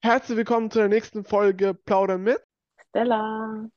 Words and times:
Herzlich 0.00 0.38
willkommen 0.38 0.70
zu 0.70 0.78
der 0.78 0.88
nächsten 0.88 1.24
Folge 1.24 1.74
Plaudern 1.74 2.22
mit. 2.22 2.40
Stella. 2.90 3.68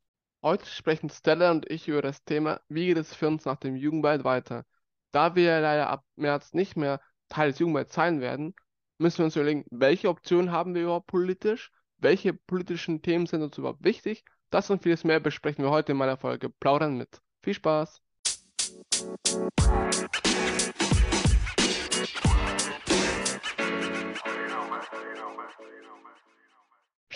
Heute 0.44 0.68
sprechen 0.68 1.10
Stella 1.10 1.50
und 1.50 1.68
ich 1.68 1.88
über 1.88 2.04
das 2.04 2.24
Thema, 2.24 2.62
wie 2.70 2.86
geht 2.86 2.98
es 2.98 3.16
für 3.16 3.28
uns 3.28 3.46
nach 3.46 3.56
dem 3.56 3.76
Jugendwald 3.76 4.24
weiter. 4.24 4.64
Da 5.12 5.36
wir 5.36 5.60
leider 5.60 5.90
ab 5.90 6.06
März 6.16 6.54
nicht 6.54 6.78
mehr 6.78 7.02
Teil 7.28 7.50
des 7.50 7.58
Jugendwalds 7.58 7.96
sein 7.96 8.22
werden, 8.22 8.54
müssen 9.00 9.18
wir 9.18 9.26
uns 9.26 9.36
überlegen, 9.36 9.66
welche 9.72 10.10
Optionen 10.10 10.52
haben 10.52 10.76
wir 10.76 10.84
überhaupt 10.84 11.08
politisch, 11.08 11.72
welche 11.98 12.34
politischen 12.34 13.02
Themen 13.02 13.26
sind 13.26 13.42
uns 13.42 13.58
überhaupt 13.58 13.84
wichtig. 13.84 14.24
Das 14.52 14.70
und 14.70 14.84
vieles 14.84 15.04
mehr 15.04 15.20
besprechen 15.20 15.64
wir 15.64 15.72
heute 15.72 15.94
in 15.94 15.98
meiner 15.98 16.18
Folge 16.18 16.50
Plaudern 16.50 16.98
mit. 16.98 17.20
Viel 17.42 17.56
Spaß! 17.56 18.00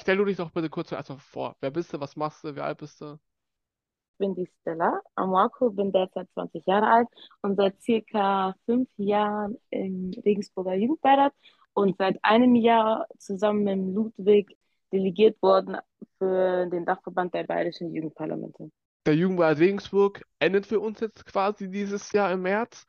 Stell 0.05 0.17
du 0.17 0.25
dich 0.25 0.37
doch 0.37 0.51
bitte 0.51 0.69
kurz 0.69 0.91
erstmal 0.91 1.17
vor. 1.17 1.55
Wer 1.61 1.71
bist 1.71 1.91
du, 1.91 1.99
was 1.99 2.15
machst 2.15 2.43
du, 2.43 2.55
wie 2.55 2.59
alt 2.59 2.77
bist 2.77 3.01
du? 3.01 3.13
Ich 3.15 4.17
bin 4.19 4.35
die 4.35 4.47
Stella 4.61 5.01
Amwako, 5.15 5.71
bin 5.71 5.91
derzeit 5.91 6.29
20 6.35 6.63
Jahre 6.67 6.87
alt 6.87 7.07
und 7.41 7.55
seit 7.55 7.81
circa 7.81 8.53
fünf 8.67 8.87
Jahren 8.97 9.57
im 9.71 10.11
Regensburger 10.23 10.75
Jugendbeirat 10.75 11.33
und 11.73 11.97
seit 11.97 12.23
einem 12.23 12.53
Jahr 12.53 13.07
zusammen 13.17 13.63
mit 13.63 13.95
Ludwig 13.95 14.55
delegiert 14.93 15.41
worden 15.41 15.77
für 16.19 16.67
den 16.67 16.85
Dachverband 16.85 17.33
der 17.33 17.45
bayerischen 17.45 17.91
Jugendparlamente. 17.91 18.69
Der 19.07 19.15
Jugendbeirat 19.15 19.57
Regensburg 19.57 20.21
endet 20.37 20.67
für 20.67 20.81
uns 20.81 20.99
jetzt 20.99 21.25
quasi 21.25 21.67
dieses 21.71 22.11
Jahr 22.11 22.31
im 22.31 22.43
März. 22.43 22.85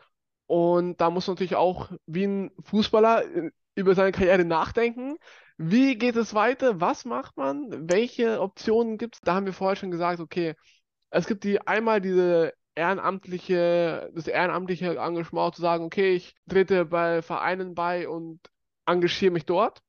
Und 0.48 1.00
da 1.00 1.08
muss 1.08 1.26
man 1.26 1.36
natürlich 1.36 1.56
auch 1.56 1.90
wie 2.04 2.24
ein 2.24 2.50
Fußballer 2.62 3.24
äh, 3.24 3.50
über 3.74 3.94
seine 3.94 4.12
Karriere 4.12 4.44
nachdenken. 4.44 5.16
Wie 5.58 5.96
geht 5.96 6.16
es 6.16 6.34
weiter? 6.34 6.80
Was 6.80 7.04
macht 7.04 7.36
man? 7.36 7.88
Welche 7.88 8.40
Optionen 8.40 8.98
gibt 8.98 9.16
es? 9.16 9.20
Da 9.22 9.34
haben 9.34 9.46
wir 9.46 9.52
vorher 9.52 9.76
schon 9.76 9.90
gesagt, 9.90 10.20
okay, 10.20 10.54
es 11.10 11.26
gibt 11.26 11.44
die 11.44 11.60
einmal 11.60 12.00
diese 12.00 12.52
ehrenamtliche, 12.74 14.10
das 14.14 14.28
ehrenamtliche 14.28 14.96
Engagement 14.98 15.54
zu 15.54 15.62
sagen, 15.62 15.84
okay, 15.84 16.14
ich 16.14 16.34
trete 16.48 16.84
bei 16.84 17.22
Vereinen 17.22 17.74
bei 17.74 18.08
und 18.08 18.40
engagiere 18.86 19.32
mich 19.32 19.46
dort. 19.46 19.80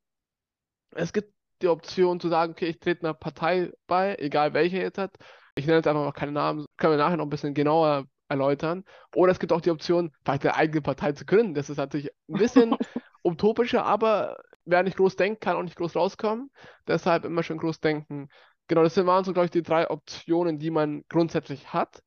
Es 0.92 1.12
gibt 1.12 1.34
die 1.62 1.68
Option 1.68 2.20
zu 2.20 2.30
sagen, 2.30 2.54
okay, 2.54 2.68
ich 2.68 2.80
trete 2.80 3.02
einer 3.02 3.14
Partei 3.14 3.72
bei, 3.88 4.16
egal 4.20 4.54
welche 4.54 4.78
jetzt 4.78 4.98
hat. 4.98 5.16
Ich 5.56 5.66
nenne 5.66 5.78
jetzt 5.80 5.88
einfach 5.88 6.06
noch 6.06 6.14
keine 6.14 6.32
Namen, 6.32 6.66
können 6.78 6.94
wir 6.94 6.98
nachher 6.98 7.18
noch 7.18 7.26
ein 7.26 7.30
bisschen 7.30 7.54
genauer 7.54 8.06
erläutern. 8.30 8.84
Oder 9.16 9.32
es 9.32 9.40
gibt 9.40 9.52
auch 9.52 9.62
die 9.62 9.72
Option, 9.72 10.12
vielleicht 10.24 10.46
eine 10.46 10.56
eigene 10.56 10.82
Partei 10.82 11.12
zu 11.12 11.26
gründen. 11.26 11.56
Das 11.56 11.70
ist 11.70 11.78
natürlich 11.78 12.10
ein 12.30 12.38
bisschen 12.38 12.76
utopischer, 13.24 13.86
aber 13.86 14.38
wer 14.68 14.84
nicht 14.84 14.98
groß 14.98 15.16
denkt, 15.16 15.42
kann 15.42 15.56
auch 15.56 15.64
nicht 15.64 15.78
groß 15.78 15.96
rauskommen. 15.96 16.52
Deshalb 16.88 17.26
immer 17.26 17.44
schön 17.44 17.58
groß 17.58 17.80
denken. 17.80 18.30
Genau, 18.68 18.84
das 18.84 18.98
waren 19.06 19.24
so, 19.24 19.34
glaube 19.34 19.46
ich, 19.46 19.52
die 19.52 19.64
drei 19.64 19.90
Optionen, 19.90 20.60
die 20.60 20.72
man 20.72 21.04
grundsätzlich 21.10 21.74
hat. 21.74 22.04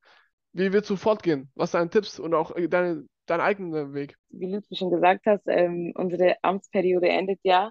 Wie 0.52 0.72
willst 0.72 0.90
du 0.90 0.96
fortgehen? 0.96 1.50
Was 1.54 1.72
sind 1.72 1.80
deine 1.80 1.90
Tipps 1.90 2.18
und 2.18 2.34
auch 2.34 2.52
deine, 2.68 3.04
dein 3.26 3.40
eigener 3.40 3.94
Weg? 3.94 4.16
Wie 4.28 4.50
du 4.50 4.60
schon 4.76 4.90
gesagt 4.90 5.26
hast, 5.26 5.46
ähm, 5.46 5.92
unsere 5.94 6.36
Amtsperiode 6.42 7.08
endet 7.08 7.40
ja 7.42 7.70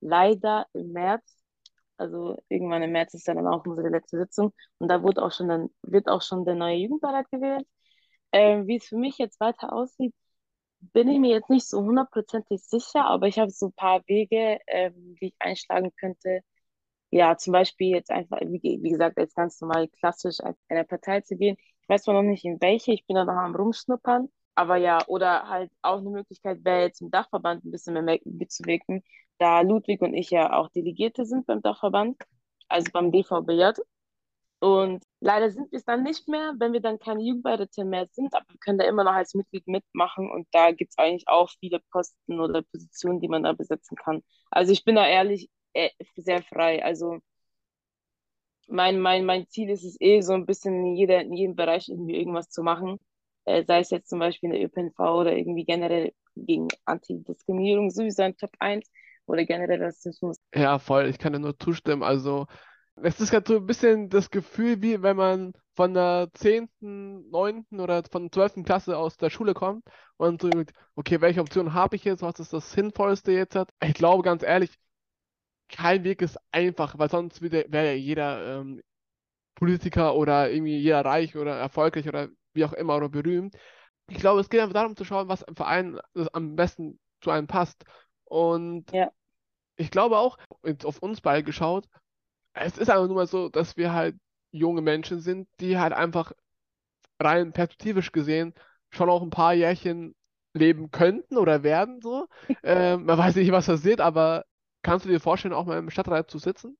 leider 0.00 0.66
im 0.72 0.92
März. 0.92 1.36
Also 1.96 2.38
irgendwann 2.48 2.82
im 2.82 2.92
März 2.92 3.14
ist 3.14 3.26
dann 3.26 3.44
auch 3.46 3.66
unsere 3.66 3.88
letzte 3.88 4.18
Sitzung 4.18 4.52
und 4.78 4.88
da 4.88 5.02
wird 5.02 5.18
auch 5.18 5.32
schon, 5.32 5.48
dann, 5.48 5.68
wird 5.82 6.08
auch 6.08 6.22
schon 6.22 6.44
der 6.44 6.54
neue 6.54 6.76
Jugendbeirat 6.76 7.28
gewählt. 7.30 7.66
Ähm, 8.30 8.66
wie 8.68 8.76
es 8.76 8.86
für 8.86 8.98
mich 8.98 9.18
jetzt 9.18 9.40
weiter 9.40 9.72
aussieht, 9.72 10.14
bin 10.80 11.08
ich 11.08 11.18
mir 11.18 11.30
jetzt 11.30 11.50
nicht 11.50 11.66
so 11.68 11.80
hundertprozentig 11.82 12.62
sicher, 12.62 13.06
aber 13.06 13.26
ich 13.28 13.38
habe 13.38 13.50
so 13.50 13.66
ein 13.66 13.72
paar 13.72 14.02
Wege, 14.06 14.58
ähm, 14.66 15.16
die 15.20 15.26
ich 15.28 15.34
einschlagen 15.38 15.92
könnte. 15.98 16.40
Ja, 17.10 17.36
zum 17.38 17.52
Beispiel 17.52 17.88
jetzt 17.90 18.10
einfach, 18.10 18.40
wie, 18.40 18.80
wie 18.82 18.90
gesagt, 18.90 19.18
jetzt 19.18 19.34
ganz 19.36 19.60
normal 19.60 19.88
klassisch 19.88 20.40
in 20.40 20.54
einer 20.68 20.84
Partei 20.84 21.20
zu 21.22 21.36
gehen. 21.36 21.56
Ich 21.82 21.88
weiß 21.88 22.02
zwar 22.04 22.14
noch 22.14 22.22
nicht 22.22 22.44
in 22.44 22.60
welche, 22.60 22.92
ich 22.92 23.06
bin 23.06 23.16
da 23.16 23.24
noch 23.24 23.32
am 23.34 23.56
Rumschnuppern, 23.56 24.28
aber 24.54 24.76
ja, 24.76 24.98
oder 25.06 25.48
halt 25.48 25.70
auch 25.82 25.98
eine 25.98 26.10
Möglichkeit 26.10 26.64
wäre 26.64 26.82
jetzt 26.82 27.00
im 27.00 27.10
Dachverband 27.10 27.64
ein 27.64 27.70
bisschen 27.70 27.94
mehr 28.04 28.18
mitzuwirken, 28.24 29.02
da 29.38 29.60
Ludwig 29.62 30.02
und 30.02 30.14
ich 30.14 30.30
ja 30.30 30.52
auch 30.52 30.68
Delegierte 30.70 31.24
sind 31.24 31.46
beim 31.46 31.62
Dachverband, 31.62 32.22
also 32.68 32.90
beim 32.92 33.12
DVBJ. 33.12 33.80
Und 34.60 35.04
leider 35.20 35.50
sind 35.50 35.70
wir 35.72 35.78
es 35.78 35.84
dann 35.84 36.02
nicht 36.02 36.28
mehr, 36.28 36.54
wenn 36.58 36.72
wir 36.72 36.80
dann 36.80 36.98
keine 36.98 37.22
Jugendbeiräte 37.22 37.84
mehr 37.84 38.06
sind, 38.12 38.34
aber 38.34 38.46
wir 38.48 38.58
können 38.58 38.78
da 38.78 38.84
immer 38.84 39.04
noch 39.04 39.12
als 39.12 39.34
Mitglied 39.34 39.66
mitmachen 39.66 40.30
und 40.30 40.46
da 40.52 40.70
gibt 40.72 40.92
es 40.92 40.98
eigentlich 40.98 41.28
auch 41.28 41.50
viele 41.60 41.80
Posten 41.90 42.40
oder 42.40 42.62
Positionen, 42.62 43.20
die 43.20 43.28
man 43.28 43.42
da 43.42 43.52
besetzen 43.52 43.96
kann. 43.96 44.22
Also 44.50 44.72
ich 44.72 44.84
bin 44.84 44.94
da 44.96 45.06
ehrlich 45.06 45.50
äh, 45.74 45.90
sehr 46.16 46.42
frei. 46.42 46.84
Also 46.84 47.18
mein, 48.68 49.00
mein, 49.00 49.24
mein 49.24 49.46
Ziel 49.48 49.70
ist 49.70 49.84
es 49.84 49.96
eh 50.00 50.20
so 50.20 50.34
ein 50.34 50.46
bisschen 50.46 50.74
in, 50.74 50.96
jeder, 50.96 51.22
in 51.22 51.32
jedem 51.34 51.56
Bereich 51.56 51.88
irgendwie 51.88 52.16
irgendwas 52.16 52.50
zu 52.50 52.62
machen. 52.62 52.98
Äh, 53.44 53.64
sei 53.66 53.80
es 53.80 53.90
jetzt 53.90 54.10
zum 54.10 54.18
Beispiel 54.18 54.50
in 54.50 54.56
der 54.56 54.64
ÖPNV 54.64 54.98
oder 54.98 55.36
irgendwie 55.36 55.64
generell 55.64 56.12
gegen 56.36 56.68
Antidiskriminierung, 56.84 57.90
sowieso 57.90 58.22
ein 58.22 58.36
Top 58.36 58.50
1 58.58 58.88
oder 59.26 59.44
generell 59.44 59.82
Rassismus. 59.82 60.38
Ja, 60.54 60.78
voll, 60.78 61.06
ich 61.06 61.18
kann 61.18 61.32
dir 61.32 61.38
nur 61.38 61.58
zustimmen. 61.58 62.02
Also 62.02 62.46
es 63.02 63.20
ist 63.20 63.30
gerade 63.30 63.46
so 63.52 63.56
ein 63.58 63.66
bisschen 63.66 64.08
das 64.08 64.30
Gefühl, 64.30 64.82
wie 64.82 65.02
wenn 65.02 65.16
man 65.16 65.52
von 65.74 65.94
der 65.94 66.28
10., 66.34 66.68
9. 66.80 67.66
oder 67.72 68.02
von 68.10 68.24
der 68.24 68.32
12. 68.32 68.64
Klasse 68.64 68.96
aus 68.96 69.16
der 69.16 69.30
Schule 69.30 69.54
kommt 69.54 69.84
und 70.16 70.42
so, 70.42 70.50
okay, 70.96 71.20
welche 71.20 71.40
Option 71.40 71.74
habe 71.74 71.96
ich 71.96 72.04
jetzt? 72.04 72.22
Was 72.22 72.40
ist 72.40 72.52
das 72.52 72.72
Sinnvollste 72.72 73.32
jetzt? 73.32 73.56
Ich 73.82 73.94
glaube 73.94 74.22
ganz 74.22 74.42
ehrlich, 74.42 74.70
kein 75.68 76.04
Weg 76.04 76.22
ist 76.22 76.38
einfach, 76.50 76.98
weil 76.98 77.10
sonst 77.10 77.42
wäre 77.42 77.66
ja 77.70 77.92
jeder 77.92 78.60
ähm, 78.60 78.82
Politiker 79.54 80.14
oder 80.14 80.50
irgendwie 80.50 80.78
jeder 80.78 81.04
reich 81.04 81.36
oder 81.36 81.56
erfolgreich 81.56 82.08
oder 82.08 82.28
wie 82.54 82.64
auch 82.64 82.72
immer 82.72 82.96
oder 82.96 83.08
berühmt. 83.08 83.56
Ich 84.08 84.18
glaube, 84.18 84.40
es 84.40 84.48
geht 84.48 84.60
einfach 84.60 84.74
darum 84.74 84.96
zu 84.96 85.04
schauen, 85.04 85.28
was 85.28 85.42
im 85.42 85.56
Verein 85.56 85.98
am 86.32 86.56
besten 86.56 86.98
zu 87.20 87.30
einem 87.30 87.46
passt. 87.46 87.84
Und 88.24 88.90
ja. 88.92 89.10
ich 89.76 89.90
glaube 89.90 90.18
auch, 90.18 90.38
jetzt 90.64 90.86
auf 90.86 90.98
uns 91.00 91.20
beide 91.20 91.42
geschaut, 91.42 91.86
es 92.54 92.78
ist 92.78 92.90
einfach 92.90 93.06
nur 93.06 93.16
mal 93.16 93.26
so, 93.26 93.48
dass 93.48 93.76
wir 93.76 93.92
halt 93.92 94.16
junge 94.50 94.80
Menschen 94.82 95.20
sind, 95.20 95.48
die 95.60 95.78
halt 95.78 95.92
einfach 95.92 96.32
rein 97.20 97.52
perspektivisch 97.52 98.12
gesehen 98.12 98.54
schon 98.90 99.10
auch 99.10 99.22
ein 99.22 99.30
paar 99.30 99.54
Jährchen 99.54 100.14
leben 100.54 100.90
könnten 100.90 101.36
oder 101.36 101.62
werden 101.62 102.00
so. 102.00 102.26
ähm, 102.62 103.04
man 103.04 103.18
weiß 103.18 103.36
nicht, 103.36 103.52
was 103.52 103.66
passiert, 103.66 104.00
aber 104.00 104.44
kannst 104.82 105.04
du 105.04 105.10
dir 105.10 105.20
vorstellen, 105.20 105.54
auch 105.54 105.66
mal 105.66 105.78
im 105.78 105.90
Stadtrat 105.90 106.30
zu 106.30 106.38
sitzen? 106.38 106.76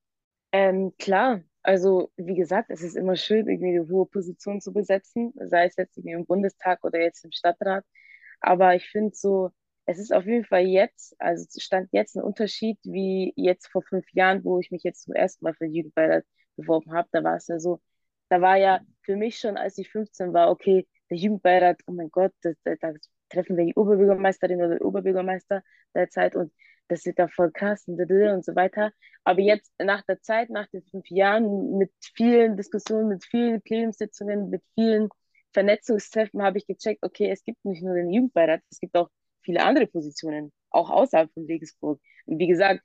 Ähm, 0.53 0.95
klar, 0.99 1.43
also 1.63 2.11
wie 2.17 2.35
gesagt, 2.35 2.71
es 2.71 2.83
ist 2.83 2.97
immer 2.97 3.17
schön, 3.17 3.47
irgendwie 3.49 3.79
eine 3.79 3.89
hohe 3.89 4.07
Position 4.07 4.61
zu 4.61 4.73
besetzen, 4.73 5.33
sei 5.37 5.67
es 5.67 5.77
jetzt 5.77 5.99
irgendwie 5.99 6.15
im 6.15 6.25
Bundestag 6.27 6.83
oder 6.85 7.01
jetzt 7.01 7.25
im 7.25 7.33
Stadtrat. 7.33 7.85
Aber 8.41 8.75
ich 8.75 8.89
finde 8.89 9.15
so, 9.15 9.51
es 9.89 9.99
ist 9.99 10.13
auf 10.13 10.27
jeden 10.27 10.45
Fall 10.45 10.67
jetzt, 10.67 11.17
also 11.19 11.47
stand 11.59 11.89
jetzt 11.93 12.15
ein 12.15 12.23
Unterschied 12.23 12.79
wie 12.85 13.33
jetzt 13.37 13.69
vor 13.69 13.83
fünf 13.83 14.05
Jahren, 14.13 14.45
wo 14.45 14.59
ich 14.61 14.71
mich 14.71 14.83
jetzt 14.83 15.05
zum 15.05 15.15
ersten 15.15 15.45
Mal 15.47 15.55
für 15.55 15.65
Jugendbeirat 15.65 16.25
beworben 16.57 16.93
habe. 16.93 17.09
Da 17.11 17.25
war 17.25 17.37
es 17.37 17.47
ja 17.49 17.59
so, 17.59 17.81
da 18.29 18.43
war 18.43 18.59
ja 18.59 18.81
für 19.03 19.17
mich 19.17 19.39
schon, 19.39 19.57
als 19.57 19.79
ich 19.79 19.89
15 19.91 20.35
war, 20.35 20.51
okay, 20.51 20.87
der 21.09 21.17
Jugendbeirat, 21.17 21.81
oh 21.87 21.93
mein 21.93 22.11
Gott, 22.11 22.33
da, 22.43 22.53
treffen 23.31 23.57
wir 23.57 23.65
die 23.65 23.75
Oberbürgermeisterin 23.77 24.59
oder 24.59 24.77
den 24.77 24.83
Oberbürgermeister 24.83 25.63
der 25.95 26.11
Zeit 26.11 26.37
und 26.37 26.53
das 26.89 27.07
wird 27.07 27.19
da 27.19 27.29
voll 27.29 27.51
krass 27.51 27.89
und, 27.89 27.99
und 27.99 28.45
so 28.45 28.55
weiter. 28.55 28.93
Aber 29.25 29.41
jetzt 29.41 29.73
nach 29.79 30.03
der 30.03 30.21
Zeit, 30.21 30.51
nach 30.51 30.69
den 30.69 30.83
fünf 30.83 31.09
Jahren, 31.09 31.79
mit 31.79 31.93
vielen 32.15 32.59
Diskussionen, 32.59 33.09
mit 33.09 33.25
vielen 33.25 33.63
Plenumssitzungen, 33.63 34.51
mit 34.51 34.63
vielen 34.75 35.09
Vernetzungstreffen 35.55 36.43
habe 36.43 36.59
ich 36.59 36.67
gecheckt, 36.67 37.03
okay, 37.03 37.31
es 37.31 37.43
gibt 37.43 37.65
nicht 37.65 37.83
nur 37.83 37.95
den 37.95 38.11
Jugendbeirat, 38.11 38.61
es 38.71 38.81
gibt 38.81 38.95
auch 38.95 39.09
viele 39.49 39.63
andere 39.65 39.87
Positionen, 39.87 40.53
auch 40.71 40.91
außerhalb 40.91 41.33
von 41.33 41.47
Regensburg. 41.47 42.01
Und 42.27 42.39
wie 42.39 42.49
gesagt, 42.49 42.83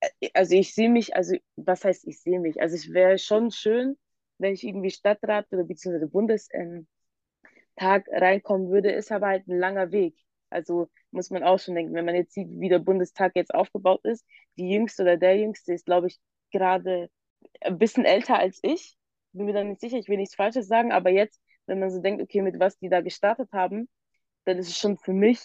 äh, 0.00 0.30
also 0.34 0.54
ich 0.56 0.74
sehe 0.74 0.88
mich, 0.90 1.16
also 1.16 1.36
was 1.56 1.84
heißt 1.84 2.06
ich 2.06 2.20
sehe 2.20 2.40
mich? 2.40 2.60
Also 2.60 2.76
es 2.76 2.92
wäre 2.92 3.18
schon 3.18 3.50
schön, 3.50 3.96
wenn 4.38 4.54
ich 4.54 4.64
irgendwie 4.64 4.90
Stadtrat 4.90 5.46
oder 5.52 5.64
beziehungsweise 5.64 6.08
Bundestag 6.08 6.54
ähm, 6.54 6.86
reinkommen 7.78 8.70
würde, 8.70 8.92
ist 8.92 9.12
aber 9.12 9.28
halt 9.28 9.46
ein 9.48 9.58
langer 9.58 9.92
Weg. 9.92 10.16
Also 10.50 10.88
muss 11.10 11.30
man 11.30 11.42
auch 11.42 11.58
schon 11.58 11.74
denken, 11.74 11.94
wenn 11.94 12.04
man 12.04 12.14
jetzt 12.14 12.34
sieht, 12.34 12.48
wie 12.50 12.68
der 12.68 12.78
Bundestag 12.78 13.32
jetzt 13.36 13.54
aufgebaut 13.54 14.04
ist, 14.04 14.24
die 14.56 14.68
Jüngste 14.70 15.02
oder 15.02 15.16
der 15.16 15.36
Jüngste 15.38 15.72
ist, 15.74 15.86
glaube 15.86 16.06
ich, 16.08 16.20
gerade 16.52 17.10
ein 17.60 17.78
bisschen 17.78 18.04
älter 18.04 18.38
als 18.38 18.60
ich. 18.62 18.96
Bin 19.32 19.46
mir 19.46 19.52
da 19.54 19.64
nicht 19.64 19.80
sicher, 19.80 19.98
ich 19.98 20.08
will 20.08 20.18
nichts 20.18 20.36
Falsches 20.36 20.68
sagen, 20.68 20.92
aber 20.92 21.10
jetzt, 21.10 21.40
wenn 21.66 21.80
man 21.80 21.90
so 21.90 22.00
denkt, 22.00 22.22
okay, 22.22 22.42
mit 22.42 22.58
was 22.60 22.78
die 22.78 22.88
da 22.88 23.00
gestartet 23.00 23.50
haben, 23.52 23.88
dann 24.44 24.58
ist 24.58 24.68
es 24.68 24.78
schon 24.78 24.96
für 24.98 25.12
mich 25.12 25.40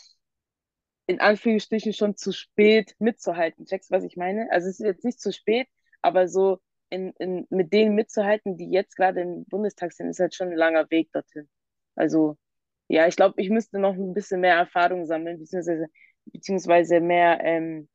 in 1.10 1.20
Anführungsstrichen 1.20 1.92
schon 1.94 2.16
zu 2.18 2.32
spät 2.32 2.96
mitzuhalten. 3.00 3.66
Checkst, 3.66 3.90
was 3.90 4.04
ich 4.04 4.16
meine? 4.16 4.48
Also 4.52 4.68
es 4.68 4.80
ist 4.80 4.86
jetzt 4.86 5.04
nicht 5.04 5.20
zu 5.20 5.34
spät, 5.34 5.68
aber 6.04 6.28
so 6.28 6.60
in, 6.92 7.14
in, 7.18 7.48
mit 7.50 7.74
denen 7.74 7.96
mitzuhalten, 7.96 8.58
die 8.58 8.70
jetzt 8.70 8.96
gerade 8.96 9.22
im 9.22 9.44
Bundestag 9.46 9.92
sind, 9.92 10.10
ist 10.10 10.20
halt 10.20 10.36
schon 10.36 10.50
ein 10.50 10.56
langer 10.56 10.86
Weg 10.92 11.12
dorthin. 11.12 11.50
Also 11.96 12.38
ja, 12.90 13.08
ich 13.08 13.16
glaube, 13.16 13.42
ich 13.42 13.50
müsste 13.50 13.80
noch 13.80 13.96
ein 13.96 14.14
bisschen 14.14 14.42
mehr 14.42 14.54
Erfahrung 14.56 15.08
sammeln, 15.08 15.40
beziehungsweise, 15.40 15.88
beziehungsweise 16.26 17.00
mehr, 17.00 17.40
ähm, 17.44 17.90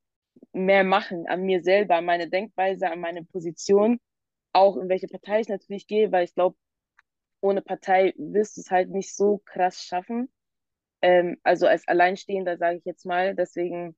mehr 0.52 0.82
machen 0.82 1.28
an 1.28 1.42
mir 1.42 1.62
selber, 1.62 1.96
an 1.98 2.06
meine 2.06 2.28
Denkweise, 2.28 2.90
an 2.90 2.98
meine 2.98 3.22
Position, 3.22 4.00
auch 4.52 4.76
in 4.76 4.88
welche 4.88 5.06
Partei 5.06 5.38
ich 5.38 5.48
natürlich 5.48 5.86
gehe, 5.86 6.10
weil 6.10 6.24
ich 6.24 6.34
glaube, 6.34 6.56
ohne 7.40 7.62
Partei 7.62 8.12
wirst 8.16 8.56
du 8.56 8.62
es 8.62 8.72
halt 8.72 8.90
nicht 8.90 9.14
so 9.14 9.40
krass 9.44 9.84
schaffen. 9.84 10.33
Ähm, 11.04 11.38
also 11.44 11.66
als 11.68 11.86
Alleinstehender, 11.88 12.58
sage 12.58 12.78
ich 12.78 12.84
jetzt 12.86 13.06
mal. 13.06 13.34
Deswegen, 13.36 13.96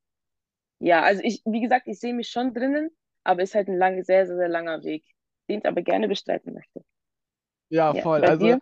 ja, 0.81 1.03
also 1.03 1.23
ich, 1.25 1.43
wie 1.47 1.61
gesagt, 1.62 1.87
ich 1.88 2.00
sehe 2.00 2.14
mich 2.14 2.31
schon 2.31 2.55
drinnen, 2.55 2.91
aber 3.25 3.43
ist 3.43 3.55
halt 3.56 3.69
ein 3.69 3.79
lang, 3.79 4.05
sehr, 4.05 4.26
sehr, 4.26 4.37
sehr 4.37 4.49
langer 4.50 4.85
Weg, 4.85 5.05
den 5.50 5.61
ich 5.61 5.67
aber 5.67 5.82
gerne 5.82 6.08
bestreiten 6.08 6.55
möchte. 6.55 6.85
Ja, 7.69 7.94
Ja, 7.94 8.05
voll. 8.05 8.23
bei 8.23 8.31
Also, 8.31 8.56
dir? 8.56 8.61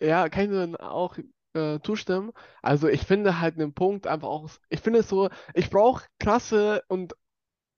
ja, 0.00 0.28
kann 0.30 0.44
ich 0.44 0.50
nur 0.50 0.60
dann 0.60 0.76
auch 0.76 1.18
äh, 1.54 1.80
zustimmen. 1.82 2.32
Also, 2.62 2.88
ich 2.88 3.02
finde 3.06 3.40
halt 3.40 3.56
einen 3.56 3.74
Punkt 3.74 4.06
einfach 4.06 4.28
auch, 4.28 4.50
ich 4.70 4.80
finde 4.80 5.00
es 5.00 5.08
so, 5.08 5.30
ich 5.54 5.70
brauche 5.70 6.06
krasse 6.20 6.84
und 6.88 7.14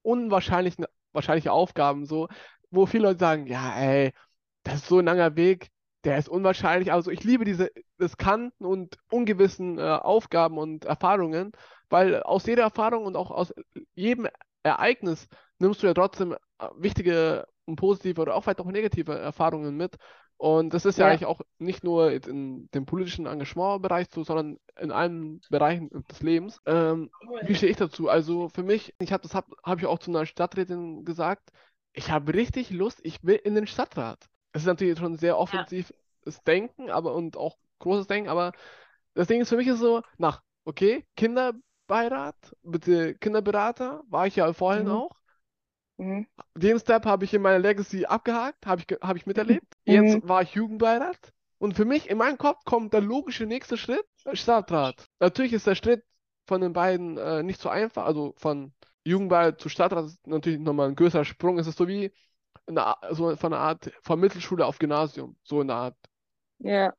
unwahrscheinliche 0.03 0.89
wahrscheinliche 1.13 1.53
Aufgaben, 1.53 2.07
so, 2.07 2.29
wo 2.71 2.87
viele 2.87 3.05
Leute 3.09 3.21
sagen, 3.21 3.47
ja, 3.49 3.77
ey, 3.79 4.15
das 4.65 4.77
ist 4.83 4.89
so 4.89 4.99
ein 5.01 5.07
langer 5.07 5.37
Weg, 5.37 5.71
der 6.07 6.19
ist 6.19 6.31
unwahrscheinlich. 6.31 6.93
Also 6.93 7.11
ich 7.13 7.25
liebe 7.25 7.45
diese 7.45 7.71
riskanten 8.01 8.67
und 8.67 8.99
ungewissen 9.11 9.79
äh, 9.79 9.83
Aufgaben 9.83 10.59
und 10.59 10.87
Erfahrungen, 10.87 11.53
weil 11.91 12.23
aus 12.25 12.47
jeder 12.47 12.65
Erfahrung 12.65 13.07
und 13.07 13.17
auch 13.17 13.33
aus 13.33 13.55
jedem 13.95 14.29
Ereignis 14.65 15.29
nimmst 15.59 15.83
du 15.83 15.89
ja 15.89 15.95
trotzdem 15.95 16.33
äh, 16.35 16.69
wichtige 16.79 17.47
und 17.67 17.77
positive 17.77 18.23
oder 18.23 18.37
auch 18.37 18.43
vielleicht 18.45 18.61
auch 18.61 18.67
negative 18.73 19.19
Erfahrungen 19.19 19.77
mit. 19.77 19.97
Und 20.39 20.75
das 20.75 20.85
ist 20.85 20.99
ja 20.99 21.07
Ja, 21.07 21.09
eigentlich 21.09 21.27
auch 21.27 21.41
nicht 21.59 21.85
nur 21.85 22.13
in 22.13 22.69
dem 22.73 22.87
politischen 22.87 23.27
Engagementbereich 23.27 24.09
so, 24.13 24.25
sondern 24.25 24.59
in 24.79 24.93
allen 24.93 25.41
Bereichen 25.51 25.91
des 26.11 26.23
Lebens. 26.23 26.61
Ähm, 26.67 27.11
wie 27.41 27.55
stehe 27.55 27.71
ich 27.73 27.79
dazu? 27.79 28.09
Also 28.09 28.49
für 28.51 28.63
mich, 28.63 28.95
ich 29.01 29.13
habe 29.13 29.23
das 29.23 29.35
habe 29.35 29.57
hab 29.65 29.79
ich 29.81 29.87
auch 29.87 29.99
zu 29.99 30.11
einer 30.11 30.27
Stadträtin 30.27 31.05
gesagt, 31.05 31.51
ich 31.95 32.11
habe 32.11 32.35
richtig 32.35 32.71
Lust, 32.71 33.01
ich 33.05 33.23
will 33.25 33.37
in 33.37 33.55
den 33.55 33.67
Stadtrat. 33.67 34.29
Es 34.53 34.63
ist 34.63 34.67
natürlich 34.67 34.99
schon 34.99 35.17
sehr 35.17 35.37
ja, 35.37 35.39
offensives 35.39 35.93
Denken, 36.47 36.91
aber 36.91 37.15
und 37.15 37.37
auch 37.37 37.57
großes 37.79 38.07
Denken, 38.07 38.29
aber 38.31 38.53
das 39.15 39.29
Ding 39.29 39.41
ist 39.41 39.49
für 39.49 39.57
mich 39.57 39.69
ist 39.69 39.79
so, 39.79 40.03
nach, 40.19 40.43
okay, 40.65 41.07
Kinderbeirat, 41.17 42.37
bitte 42.63 43.15
Kinderberater, 43.17 44.03
war 44.09 44.27
ich 44.27 44.37
ja 44.37 44.53
vorhin 44.53 44.89
mhm, 44.89 44.91
auch. 44.91 45.11
mhm, 45.99 46.27
Den 46.55 46.79
Step 46.79 47.05
habe 47.05 47.25
ich 47.25 47.35
in 47.35 47.43
meiner 47.43 47.59
Legacy 47.59 48.07
abgehakt, 48.07 48.67
habe 48.67 48.81
ich, 48.83 48.99
hab 49.01 49.17
ich 49.17 49.27
miterlebt. 49.27 49.67
Jetzt 49.85 50.19
mhm, 50.19 50.23
war 50.23 50.43
ich 50.43 50.55
Jugendbeirat. 50.55 51.33
Und 51.59 51.75
für 51.75 51.85
mich, 51.85 52.09
in 52.11 52.19
meinem 52.19 52.39
Kopf, 52.39 52.65
kommt 52.65 52.93
der 52.93 53.01
logische 53.01 53.47
nächste 53.47 53.77
Schritt, 53.77 54.07
äh, 54.25 54.37
Stadtrat. 54.37 55.07
Natürlich 55.21 55.53
ist 55.53 55.67
der 55.67 55.75
Schritt 55.75 56.05
von 56.47 56.61
den 56.61 56.73
beiden 56.73 57.17
äh, 57.19 57.43
nicht 57.43 57.61
so 57.61 57.69
einfach, 57.69 58.05
also 58.07 58.35
von 58.37 58.73
Jugendbeirat 59.05 59.61
zu 59.61 59.69
Stadtrat 59.69 60.07
ist 60.07 60.27
natürlich 60.27 60.59
nochmal 60.61 60.89
ein 60.89 60.97
größerer 60.97 61.25
Sprung. 61.25 61.59
Es 61.59 61.67
ist 61.67 61.79
so 61.79 61.89
wie 61.89 62.13
eine, 62.67 62.97
so 63.13 63.37
von 63.37 63.53
einer 63.53 63.63
Art, 63.63 63.93
von 64.03 64.21
Mittelschule 64.21 64.67
auf 64.67 64.79
Gymnasium, 64.79 65.37
so 65.45 65.61
eine 65.61 65.75
Art. 65.75 65.97
ja, 66.59 66.95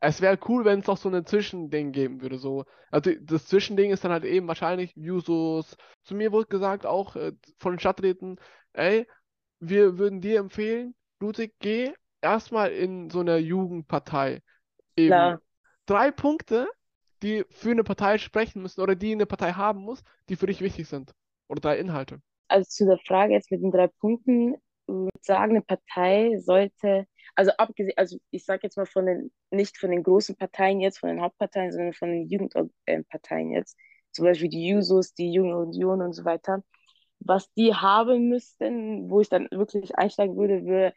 Es 0.00 0.20
wäre 0.20 0.38
cool, 0.48 0.64
wenn 0.64 0.80
es 0.80 0.86
noch 0.86 0.96
so 0.96 1.08
ein 1.08 1.24
Zwischending 1.26 1.92
geben 1.92 2.20
würde. 2.22 2.38
So. 2.38 2.64
Also 2.90 3.12
das 3.20 3.46
Zwischending 3.46 3.92
ist 3.92 4.04
dann 4.04 4.10
halt 4.12 4.24
eben 4.24 4.48
wahrscheinlich 4.48 4.92
Jusos. 4.96 5.76
Zu 6.04 6.14
mir 6.16 6.32
wurde 6.32 6.48
gesagt, 6.48 6.86
auch 6.86 7.14
äh, 7.16 7.32
von 7.58 7.74
den 7.74 7.78
Stadträten, 7.78 8.38
ey, 8.72 9.06
wir 9.60 9.98
würden 9.98 10.20
dir 10.20 10.40
empfehlen, 10.40 10.94
Ludwig, 11.20 11.54
geh 11.60 11.92
erstmal 12.20 12.72
in 12.72 13.10
so 13.10 13.20
eine 13.20 13.38
Jugendpartei. 13.38 14.42
Eben 14.96 15.32
klar. 15.32 15.40
drei 15.86 16.10
Punkte, 16.12 16.68
die 17.22 17.44
für 17.50 17.70
eine 17.72 17.84
Partei 17.84 18.18
sprechen 18.18 18.62
müssen 18.62 18.80
oder 18.82 18.96
die 18.96 19.12
eine 19.12 19.26
Partei 19.26 19.52
haben 19.54 19.80
muss, 19.82 20.02
die 20.28 20.36
für 20.36 20.46
dich 20.46 20.60
wichtig 20.62 20.88
sind. 20.88 21.14
Oder 21.48 21.60
drei 21.60 21.78
Inhalte. 21.78 22.22
Also 22.48 22.68
zu 22.68 22.86
der 22.86 22.98
Frage 22.98 23.32
jetzt 23.34 23.50
mit 23.50 23.62
den 23.62 23.70
drei 23.72 23.88
Punkten, 23.88 24.56
sagen, 25.20 25.52
eine 25.52 25.62
Partei 25.62 26.36
sollte, 26.38 27.06
also 27.34 27.52
abgesehen, 27.58 27.94
also 27.96 28.18
ich 28.30 28.44
sage 28.44 28.60
jetzt 28.64 28.76
mal 28.76 28.86
von 28.86 29.06
den, 29.06 29.32
nicht 29.50 29.78
von 29.78 29.90
den 29.90 30.02
großen 30.02 30.36
Parteien 30.36 30.80
jetzt, 30.80 30.98
von 30.98 31.08
den 31.08 31.20
Hauptparteien, 31.20 31.72
sondern 31.72 31.92
von 31.94 32.10
den 32.10 32.28
Jugendparteien 32.28 33.52
jetzt, 33.52 33.76
zum 34.12 34.24
Beispiel 34.24 34.48
die 34.48 34.68
Jusos, 34.68 35.14
die 35.14 35.32
Junge 35.32 35.56
Union 35.58 36.02
und 36.02 36.12
so 36.12 36.24
weiter, 36.24 36.62
was 37.20 37.52
die 37.54 37.74
haben 37.74 38.28
müssten, 38.28 39.08
wo 39.10 39.20
ich 39.20 39.28
dann 39.28 39.48
wirklich 39.50 39.96
einsteigen 39.96 40.36
würde, 40.36 40.64
wäre 40.64 40.94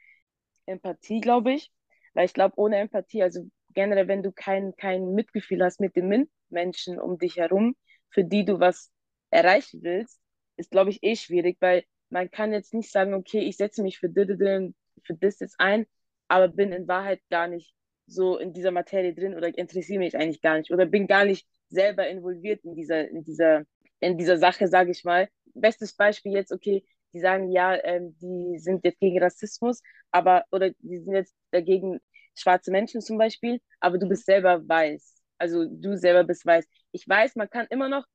Empathie, 0.66 1.22
glaube 1.22 1.54
ich. 1.54 1.72
Weil 2.14 2.26
ich 2.26 2.34
glaube, 2.34 2.54
ohne 2.58 2.78
Empathie, 2.78 3.24
also 3.24 3.42
generell, 3.74 4.08
wenn 4.08 4.24
du 4.24 4.32
kein, 4.32 4.76
kein 4.76 5.14
Mitgefühl 5.14 5.64
hast 5.64 5.80
mit 5.80 5.96
den 5.96 6.30
Menschen 6.50 7.00
um 7.00 7.18
dich 7.18 7.38
herum, 7.38 7.76
für 8.10 8.24
die 8.24 8.46
du 8.46 8.60
was 8.60 8.92
erreichen 9.30 9.82
willst, 9.84 10.20
ist, 10.58 10.72
glaube 10.72 10.90
ich, 10.92 11.04
eh 11.04 11.16
schwierig, 11.16 11.58
weil 11.60 11.84
man 12.10 12.30
kann 12.32 12.54
jetzt 12.54 12.74
nicht 12.74 12.92
sagen, 12.92 13.14
okay, 13.14 13.40
ich 13.40 13.58
setze 13.58 13.82
mich 13.82 14.00
für 14.00 14.10
für 14.10 15.14
das 15.14 15.40
jetzt 15.40 15.60
ein, 15.60 15.86
aber 16.28 16.48
bin 16.48 16.72
in 16.72 16.88
Wahrheit 16.88 17.22
gar 17.30 17.48
nicht 17.48 17.74
so 18.08 18.38
in 18.38 18.54
dieser 18.54 18.72
Materie 18.72 19.14
drin 19.14 19.36
oder 19.36 19.56
interessiere 19.58 20.00
mich 20.00 20.16
eigentlich 20.16 20.42
gar 20.42 20.58
nicht 20.58 20.72
oder 20.72 20.86
bin 20.86 21.08
gar 21.08 21.26
nicht 21.26 21.48
selber 21.70 22.08
involviert 22.08 22.64
in 22.64 22.76
dieser, 22.76 23.08
in 23.10 23.24
dieser, 23.24 23.64
in 24.00 24.18
dieser 24.18 24.38
Sache, 24.38 24.68
sage 24.68 24.92
ich 24.92 25.04
mal. 25.04 25.28
Bestes 25.54 25.96
Beispiel 25.96 26.34
jetzt, 26.34 26.52
okay, 26.52 26.84
die 27.14 27.20
sagen, 27.20 27.52
ja, 27.52 27.76
ähm, 27.84 28.16
die 28.22 28.60
sind 28.60 28.84
jetzt 28.84 29.00
gegen 29.00 29.22
Rassismus, 29.22 29.82
aber, 30.12 30.44
oder 30.52 30.72
die 30.80 30.98
sind 30.98 31.14
jetzt 31.14 31.36
dagegen 31.52 32.00
schwarze 32.36 32.72
Menschen 32.72 33.02
zum 33.02 33.18
Beispiel, 33.18 33.60
aber 33.80 33.98
du 33.98 34.08
bist 34.08 34.26
selber 34.26 34.68
weiß. 34.68 35.16
Also 35.38 35.66
du 35.66 35.98
selber 35.98 36.24
bist 36.24 36.46
weiß. 36.46 36.66
Ich 36.92 37.08
weiß, 37.08 37.36
man 37.36 37.50
kann 37.50 37.68
immer 37.70 37.90
noch, 37.90 38.06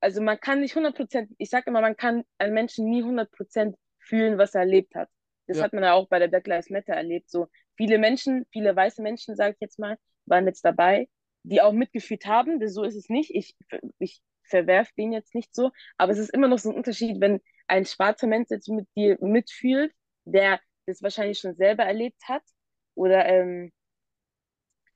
also 0.00 0.20
man 0.22 0.38
kann 0.40 0.60
nicht 0.60 0.74
hundert 0.74 0.96
Prozent, 0.96 1.30
ich 1.38 1.50
sage 1.50 1.64
immer, 1.68 1.80
man 1.80 1.96
kann 1.96 2.24
einen 2.38 2.54
Menschen 2.54 2.88
nie 2.88 3.02
hundert 3.02 3.30
Prozent 3.32 3.76
fühlen, 3.98 4.38
was 4.38 4.54
er 4.54 4.62
erlebt 4.62 4.94
hat. 4.94 5.08
Das 5.46 5.58
Ja, 5.58 5.64
hat 5.64 5.72
man 5.72 5.82
ja 5.82 5.92
auch 5.94 6.08
bei 6.08 6.18
der 6.18 6.28
Black 6.28 6.46
Lives 6.46 6.70
Matter 6.70 6.94
erlebt. 6.94 7.30
So 7.30 7.48
viele 7.76 7.98
Menschen, 7.98 8.46
viele 8.52 8.74
weiße 8.74 9.02
Menschen, 9.02 9.36
sage 9.36 9.54
ich 9.54 9.60
jetzt 9.60 9.78
mal, 9.78 9.96
waren 10.26 10.46
jetzt 10.46 10.64
dabei, 10.64 11.08
die 11.42 11.60
auch 11.60 11.72
mitgefühlt 11.72 12.26
haben. 12.26 12.60
Das, 12.60 12.74
so 12.74 12.84
ist 12.84 12.96
es 12.96 13.08
nicht. 13.08 13.34
Ich, 13.34 13.56
ich 13.98 14.22
verwerfe 14.44 14.92
den 14.96 15.12
jetzt 15.12 15.34
nicht 15.34 15.54
so. 15.54 15.70
Aber 15.96 16.12
es 16.12 16.18
ist 16.18 16.30
immer 16.30 16.48
noch 16.48 16.58
so 16.58 16.70
ein 16.70 16.76
Unterschied, 16.76 17.20
wenn 17.20 17.40
ein 17.66 17.86
schwarzer 17.86 18.26
Mensch 18.26 18.50
jetzt 18.50 18.68
mit 18.68 18.88
dir 18.96 19.16
mitfühlt, 19.20 19.92
der 20.24 20.60
das 20.86 21.02
wahrscheinlich 21.02 21.38
schon 21.38 21.54
selber 21.54 21.84
erlebt 21.84 22.22
hat 22.28 22.42
oder 22.94 23.24
ähm, 23.26 23.72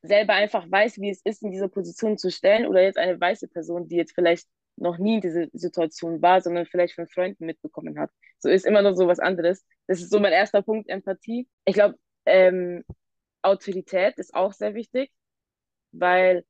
selber 0.02 0.34
einfach 0.34 0.70
weiß, 0.70 1.00
wie 1.00 1.10
es 1.10 1.20
ist, 1.24 1.42
in 1.42 1.50
dieser 1.50 1.68
Position 1.68 2.18
zu 2.18 2.30
stellen, 2.30 2.66
oder 2.66 2.82
jetzt 2.82 2.98
eine 2.98 3.20
weiße 3.20 3.48
Person, 3.48 3.88
die 3.88 3.96
jetzt 3.96 4.14
vielleicht 4.14 4.46
noch 4.76 4.98
nie 4.98 5.16
in 5.16 5.20
dieser 5.20 5.46
Situation 5.52 6.22
war, 6.22 6.40
sondern 6.40 6.66
vielleicht 6.66 6.94
von 6.94 7.08
Freunden 7.08 7.46
mitbekommen 7.46 7.98
hat. 7.98 8.10
So 8.38 8.48
ist 8.48 8.66
immer 8.66 8.82
noch 8.82 8.94
so 8.94 9.06
was 9.06 9.18
anderes. 9.18 9.64
Das 9.86 10.00
ist 10.00 10.10
so 10.10 10.20
mein 10.20 10.32
erster 10.32 10.62
Punkt, 10.62 10.88
Empathie. 10.88 11.48
Ich 11.64 11.74
glaube, 11.74 11.96
ähm, 12.26 12.84
Autorität 13.42 14.18
ist 14.18 14.34
auch 14.34 14.52
sehr 14.52 14.74
wichtig, 14.74 15.10
weil 15.92 16.44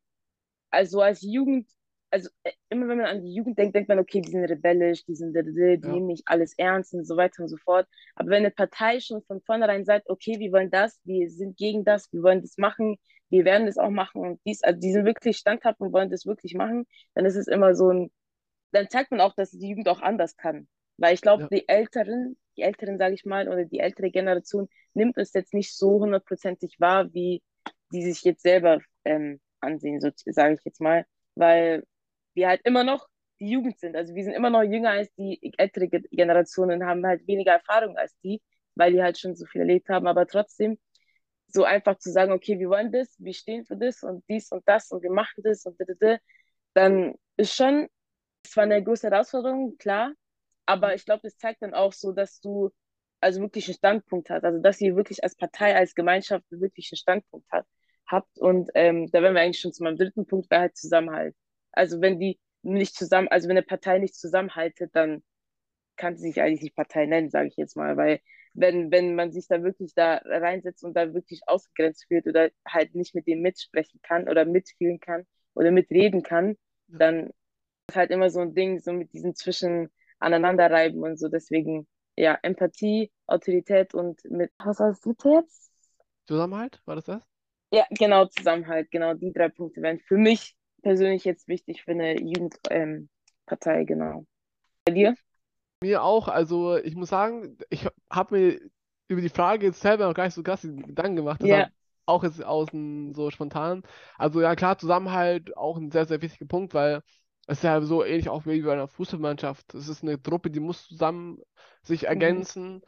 also 0.71 1.00
als 1.00 1.23
Jugend, 1.23 1.69
also 2.11 2.29
äh, 2.43 2.53
immer 2.71 2.89
wenn 2.89 2.99
man 2.99 3.07
an 3.07 3.23
die 3.23 3.35
Jugend 3.35 3.59
denkt, 3.59 3.77
denkt 3.77 3.89
man, 3.89 3.99
okay, 3.99 4.21
die 4.21 4.31
sind 4.31 4.45
rebellisch, 4.45 5.05
die 5.05 5.15
sind, 5.15 5.35
die 5.35 5.81
ja, 5.83 5.91
nehmen 5.91 6.07
nicht 6.07 6.25
alles 6.27 6.55
ernst 6.59 6.95
und 6.95 7.07
so 7.07 7.17
weiter 7.17 7.43
und 7.43 7.49
so 7.49 7.57
fort. 7.57 7.87
Aber 8.15 8.31
wenn 8.31 8.39
eine 8.39 8.50
Partei 8.50 9.00
schon 9.00 9.23
von 9.23 9.41
vornherein 9.43 9.85
sagt, 9.85 10.09
okay, 10.09 10.39
wir 10.39 10.53
wollen 10.53 10.71
das, 10.71 11.00
wir 11.05 11.31
sind 11.31 11.57
gegen 11.57 11.85
das, 11.85 12.12
wir 12.12 12.23
wollen 12.23 12.43
das 12.43 12.59
machen, 12.59 12.99
wir 13.29 13.45
werden 13.45 13.67
das 13.67 13.79
auch 13.79 13.91
machen 13.91 14.21
und 14.23 14.41
dies, 14.47 14.62
also 14.62 14.79
die 14.79 14.93
sind 14.93 15.05
wirklich 15.05 15.37
standhaft 15.37 15.81
und 15.81 15.93
wollen 15.93 16.11
das 16.11 16.27
wirklich 16.27 16.55
machen, 16.55 16.87
dann 17.15 17.27
ist 17.27 17.37
es 17.37 17.49
immer 17.49 17.75
so 17.75 17.91
ein, 17.91 18.11
dann 18.73 18.89
zeigt 18.89 19.11
man 19.11 19.21
auch, 19.21 19.35
dass 19.35 19.51
die 19.51 19.69
Jugend 19.69 19.89
auch 19.89 20.01
anders 20.01 20.37
kann. 20.37 20.69
Weil 20.99 21.15
ich 21.15 21.21
glaube, 21.21 21.43
ja, 21.45 21.49
die 21.49 21.69
Älteren, 21.69 22.37
die 22.57 22.63
Älteren, 22.63 22.99
sage 22.99 23.15
ich 23.15 23.25
mal, 23.25 23.49
oder 23.49 23.65
die 23.65 23.81
ältere 23.81 24.11
Generation 24.11 24.69
nimmt 24.95 25.19
es 25.19 25.33
jetzt 25.35 25.53
nicht 25.53 25.77
so 25.77 26.01
hundertprozentig 26.01 26.81
wahr, 26.81 27.13
wie 27.13 27.43
die 27.93 28.03
sich 28.03 28.23
jetzt 28.23 28.43
selber 28.43 28.81
ähm, 29.05 29.41
ansehen, 29.61 30.01
so 30.01 30.11
sage 30.27 30.55
ich 30.55 30.65
jetzt 30.65 30.81
mal 30.81 31.05
weil 31.37 31.85
wir 32.35 32.49
halt 32.49 32.63
immer 32.65 32.83
noch 32.85 33.07
die 33.41 33.51
Jugend 33.51 33.79
sind. 33.79 33.97
Also 33.97 34.15
wir 34.15 34.25
sind 34.25 34.33
immer 34.33 34.51
noch 34.51 34.63
jünger 34.63 34.91
als 34.91 35.13
die 35.15 35.53
ältere 35.59 35.89
Generationen 35.89 36.83
und 36.83 36.89
haben 36.89 37.07
halt 37.07 37.27
weniger 37.29 37.53
Erfahrung 37.53 37.97
als 37.97 38.19
die, 38.25 38.43
weil 38.75 38.93
die 38.93 39.03
halt 39.03 39.19
schon 39.19 39.37
so 39.37 39.47
viel 39.47 39.61
erlebt 39.61 39.89
haben. 39.89 40.07
Aber 40.07 40.27
trotzdem 40.27 40.79
so 41.49 41.65
einfach 41.65 41.99
zu 41.99 42.11
sagen, 42.11 42.33
okay, 42.33 42.59
wir 42.59 42.69
wollen 42.69 42.93
das, 42.93 43.15
wir 43.19 43.35
stehen 43.35 43.65
für 43.65 43.77
das 43.77 44.03
und 44.03 44.25
dies 44.29 44.51
und 44.53 44.67
das 44.67 44.91
und 44.91 45.03
wir 45.03 45.13
machen 45.13 45.43
das 45.45 45.65
und 45.67 45.79
da, 46.01 46.17
dann 46.75 47.15
ist 47.37 47.55
schon, 47.55 47.89
es 48.49 48.57
war 48.57 48.65
eine 48.65 48.83
große 48.83 49.11
Herausforderung, 49.11 49.76
klar, 49.79 50.12
aber 50.67 50.95
ich 50.95 51.05
glaube, 51.05 51.23
das 51.25 51.37
zeigt 51.37 51.62
dann 51.62 51.75
auch 51.75 51.93
so, 51.93 52.12
dass 52.12 52.41
du 52.41 52.71
also 53.21 53.41
wirklich 53.41 53.67
einen 53.69 53.76
Standpunkt 53.76 54.31
hast, 54.31 54.45
also 54.45 54.61
dass 54.61 54.81
ihr 54.81 54.97
wirklich 54.97 55.25
als 55.25 55.37
Partei, 55.37 55.75
als 55.76 55.95
Gemeinschaft 55.95 56.45
wirklich 56.50 56.91
einen 56.93 56.99
Standpunkt 56.99 57.50
hat, 57.50 57.67
habt 58.07 58.38
und 58.38 58.71
ähm, 58.75 59.11
da 59.11 59.23
wären 59.23 59.35
wir 59.35 59.43
eigentlich 59.43 59.61
schon 59.61 59.73
zu 59.73 59.83
meinem 59.83 59.97
dritten 59.97 60.26
Punkt, 60.26 60.50
wäre 60.50 60.62
halt 60.62 60.76
Zusammenhalt. 60.76 61.35
Also 61.73 62.00
wenn 62.00 62.19
die 62.21 62.38
nicht 62.62 62.95
zusammen, 62.95 63.29
also 63.29 63.49
wenn 63.49 63.57
eine 63.57 63.67
Partei 63.67 63.99
nicht 63.99 64.15
zusammenhaltet, 64.15 64.91
dann 64.95 65.23
kann 65.97 66.17
sie 66.17 66.29
sich 66.29 66.41
eigentlich 66.41 66.62
nicht 66.62 66.76
Partei 66.76 67.07
nennen, 67.07 67.31
sage 67.31 67.49
ich 67.49 67.57
jetzt 67.57 67.76
mal, 67.76 67.97
weil 67.97 68.21
wenn, 68.55 68.91
wenn 68.91 69.15
man 69.15 69.33
sich 69.33 69.49
da 69.49 69.62
wirklich 69.62 69.95
da 69.95 70.21
reinsetzt 70.25 70.85
und 70.85 70.95
da 70.95 71.12
wirklich 71.15 71.43
ausgegrenzt 71.47 72.09
wird 72.11 72.26
oder 72.26 72.50
halt 72.67 72.95
nicht 72.95 73.15
mit 73.15 73.26
dem 73.26 73.41
mitsprechen 73.43 74.00
kann 74.03 74.29
oder 74.29 74.45
mitfühlen 74.45 75.00
kann 75.00 75.26
oder 75.55 75.71
mitreden 75.71 76.23
kann, 76.23 76.57
dann 76.88 77.31
ist 77.88 77.97
halt 77.97 78.11
immer 78.11 78.31
so 78.31 78.40
ein 78.40 78.55
Ding, 78.55 78.81
so 78.81 78.93
mit 78.93 79.12
diesen 79.12 79.35
Zwischen, 79.35 79.90
aneinander 80.19 80.71
reiben 80.71 81.02
und 81.02 81.19
so. 81.19 81.28
Deswegen, 81.28 81.87
ja, 82.16 82.38
Empathie, 82.43 83.12
Autorität 83.26 83.95
und 83.95 84.21
mit, 84.25 84.52
was 84.59 84.81
war 84.81 84.88
das 84.88 85.00
dritte 85.00 85.28
jetzt? 85.31 85.71
Zusammenhalt, 86.26 86.81
war 86.85 86.97
das 86.97 87.05
das? 87.05 87.23
Ja, 87.73 87.85
genau, 87.90 88.26
Zusammenhalt, 88.26 88.90
genau, 88.90 89.14
die 89.14 89.33
drei 89.33 89.49
Punkte 89.49 89.83
wären 89.83 89.99
für 90.00 90.16
mich 90.16 90.57
persönlich 90.83 91.25
jetzt 91.25 91.49
wichtig 91.49 91.83
für 91.83 91.90
eine 91.93 92.19
Jugendpartei, 92.21 93.81
ähm, 93.81 93.87
genau. 93.87 94.25
Bei 94.85 94.93
dir? 94.93 95.16
Mir 95.83 96.02
auch, 96.02 96.28
also 96.28 96.76
ich 96.76 96.95
muss 96.95 97.11
sagen, 97.11 97.59
ich 97.69 97.87
habe 98.11 98.35
mir 98.37 98.61
über 99.09 99.21
die 99.21 99.28
Frage 99.28 99.66
jetzt 99.66 99.81
selber 99.81 100.07
noch 100.07 100.14
gar 100.14 100.25
nicht 100.25 100.35
so 100.35 100.43
krass 100.43 100.62
Gedanken 100.62 101.16
gemacht, 101.16 101.43
deshalb 101.43 101.66
Ja, 101.66 101.71
auch 102.07 102.23
jetzt 102.25 102.43
außen 102.43 103.14
so 103.14 103.31
spontan. 103.31 103.83
Also 104.16 104.40
ja 104.40 104.55
klar, 104.55 104.78
Zusammenhalt 104.78 105.57
auch 105.57 105.76
ein 105.76 105.90
sehr, 105.90 106.07
sehr 106.07 106.23
wichtiger 106.23 106.47
Punkt, 106.47 106.73
weil 106.73 107.02
es 107.47 107.59
ist 107.59 107.65
ja 107.65 107.81
so 107.81 108.05
ähnlich 108.05 108.29
auch 108.29 108.47
wie 108.47 108.62
bei 108.62 108.73
einer 108.73 108.88
Fußballmannschaft. 108.88 109.75
Es 109.75 109.88
ist 109.88 110.03
eine 110.03 110.21
Truppe, 110.21 110.50
die 110.50 110.61
muss 110.61 110.87
zusammen 110.88 111.38
sich 111.83 112.03
mhm. 112.03 112.09
ergänzen. 112.09 112.83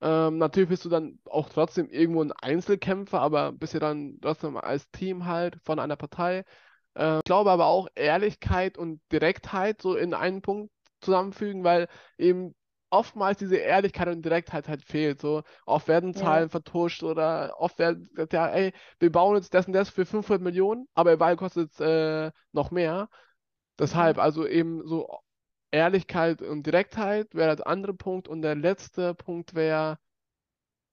Ähm, 0.00 0.38
natürlich 0.38 0.68
bist 0.68 0.84
du 0.84 0.88
dann 0.88 1.18
auch 1.24 1.48
trotzdem 1.48 1.88
irgendwo 1.88 2.22
ein 2.22 2.32
Einzelkämpfer, 2.32 3.20
aber 3.20 3.52
bist 3.52 3.74
ja 3.74 3.80
dann 3.80 4.18
trotzdem 4.20 4.56
als 4.56 4.90
Team 4.90 5.26
halt 5.26 5.58
von 5.64 5.78
einer 5.78 5.96
Partei. 5.96 6.44
Äh, 6.94 7.18
ich 7.18 7.24
glaube 7.24 7.50
aber 7.50 7.66
auch 7.66 7.88
Ehrlichkeit 7.94 8.78
und 8.78 9.00
Direktheit 9.10 9.82
so 9.82 9.96
in 9.96 10.14
einen 10.14 10.42
Punkt 10.42 10.70
zusammenfügen, 11.00 11.64
weil 11.64 11.88
eben 12.18 12.54
oftmals 12.90 13.38
diese 13.38 13.56
Ehrlichkeit 13.56 14.08
und 14.08 14.24
Direktheit 14.24 14.68
halt 14.68 14.84
fehlt. 14.84 15.20
So, 15.20 15.42
oft 15.64 15.88
werden 15.88 16.12
ja, 16.12 16.20
Zahlen 16.20 16.48
vertuscht 16.50 17.02
oder 17.02 17.54
oft 17.58 17.78
werden 17.78 18.08
gesagt, 18.10 18.32
ja, 18.32 18.48
ey, 18.48 18.72
wir 19.00 19.10
bauen 19.10 19.36
jetzt 19.36 19.54
das 19.54 19.66
und 19.66 19.72
das 19.72 19.90
für 19.90 20.06
500 20.06 20.42
Millionen, 20.42 20.86
aber 20.94 21.10
der 21.10 21.16
Ball 21.16 21.36
kostet 21.36 21.78
äh, 21.80 22.30
noch 22.52 22.70
mehr. 22.70 23.08
Deshalb, 23.78 24.16
mhm. 24.16 24.22
also 24.22 24.46
eben 24.46 24.86
so 24.86 25.20
Ehrlichkeit 25.70 26.42
und 26.42 26.64
Direktheit 26.66 27.34
wäre 27.34 27.56
der 27.56 27.66
andere 27.66 27.94
Punkt 27.94 28.28
und 28.28 28.42
der 28.42 28.54
letzte 28.54 29.14
Punkt 29.14 29.54
wäre, 29.54 29.98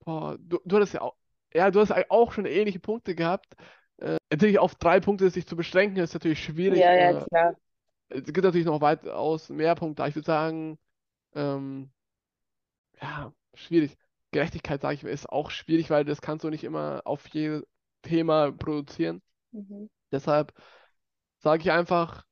boah, 0.06 0.38
du, 0.40 0.60
du 0.66 0.76
hattest 0.76 0.94
ja 0.94 1.02
auch, 1.02 1.16
ja, 1.54 1.72
du 1.72 1.80
hast 1.80 1.92
auch 2.10 2.32
schon 2.32 2.46
ähnliche 2.46 2.80
Punkte 2.80 3.16
gehabt. 3.16 3.56
Äh, 3.98 4.18
natürlich 4.32 4.60
auf 4.60 4.76
drei 4.76 5.00
Punkte 5.00 5.30
sich 5.30 5.48
zu 5.48 5.56
beschränken, 5.56 5.98
ist 5.98 6.14
natürlich 6.14 6.44
schwierig. 6.44 6.80
Ja, 6.80 6.94
ja, 6.94 7.20
Äh, 7.20 7.26
klar. 7.26 7.56
es 8.10 8.26
gibt 8.26 8.44
natürlich 8.44 8.66
noch 8.66 8.82
weitaus 8.82 9.50
mehr 9.50 9.76
Punkte. 9.76 10.06
Ich 10.08 10.16
würde 10.16 10.26
sagen, 10.26 10.80
ähm, 11.36 11.92
ja, 13.02 13.34
schwierig. 13.54 13.98
Gerechtigkeit, 14.32 14.82
sage 14.82 14.96
ich, 14.96 15.04
ist 15.04 15.30
auch 15.30 15.52
schwierig, 15.52 15.92
weil 15.92 16.06
das 16.06 16.22
kannst 16.22 16.44
du 16.44 16.50
nicht 16.50 16.64
immer 16.64 17.02
auf 17.06 17.28
jedes 17.28 17.64
Thema 18.02 18.52
produzieren. 18.52 19.22
Mhm. 19.52 19.90
Deshalb 20.12 20.54
sage 21.40 21.62
ich 21.62 21.72
einfach 21.72 22.26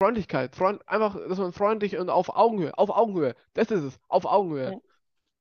Freundlichkeit. 0.00 0.54
Freund, 0.56 0.86
einfach, 0.88 1.16
dass 1.28 1.38
man 1.38 1.52
freundlich 1.52 1.96
und 1.98 2.10
auf 2.10 2.28
Augenhöhe, 2.36 2.76
auf 2.78 2.90
Augenhöhe, 2.90 3.34
das 3.54 3.70
ist 3.70 3.82
es, 3.84 4.00
auf 4.08 4.24
Augenhöhe. 4.26 4.74
Ja, 4.74 4.78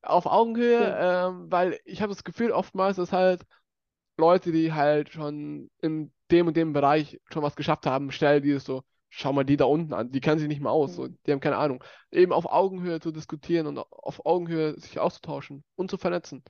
Auf 0.04 0.26
Augenhöhe, 0.28 0.76
stimmt. 0.76 1.00
ähm, 1.00 1.52
weil 1.52 1.80
ich 1.86 2.02
habe 2.02 2.14
das 2.14 2.24
Gefühl, 2.24 2.52
oftmals, 2.52 2.98
dass 2.98 3.12
halt 3.14 3.46
Leute, 4.18 4.52
die 4.52 4.74
halt 4.74 5.10
schon 5.12 5.70
in 5.82 6.14
dem 6.32 6.48
und 6.48 6.58
dem 6.58 6.74
Bereich 6.74 7.22
schon 7.32 7.44
was 7.44 7.56
geschafft 7.56 7.86
haben, 7.86 8.12
stellen 8.12 8.44
die 8.44 8.52
es 8.52 8.66
so, 8.66 8.84
schau 9.10 9.34
mal 9.34 9.44
die 9.46 9.58
da 9.58 9.66
unten 9.66 9.94
an, 9.94 10.12
die 10.12 10.22
kennen 10.22 10.40
sich 10.40 10.48
nicht 10.50 10.62
mal 10.62 10.72
aus, 10.72 10.96
so, 10.96 11.08
Mhm. 11.08 11.18
die 11.26 11.32
haben 11.32 11.40
keine 11.42 11.58
Ahnung. 11.58 11.84
Eben 12.12 12.34
auf 12.34 12.46
Augenhöhe 12.48 13.00
zu 13.00 13.12
diskutieren 13.12 13.68
und 13.68 13.78
auf 13.80 14.26
Augenhöhe 14.26 14.80
sich 14.80 15.00
auszutauschen 15.00 15.64
und 15.76 15.92
zu 15.92 15.98
vernetzen. 15.98 16.44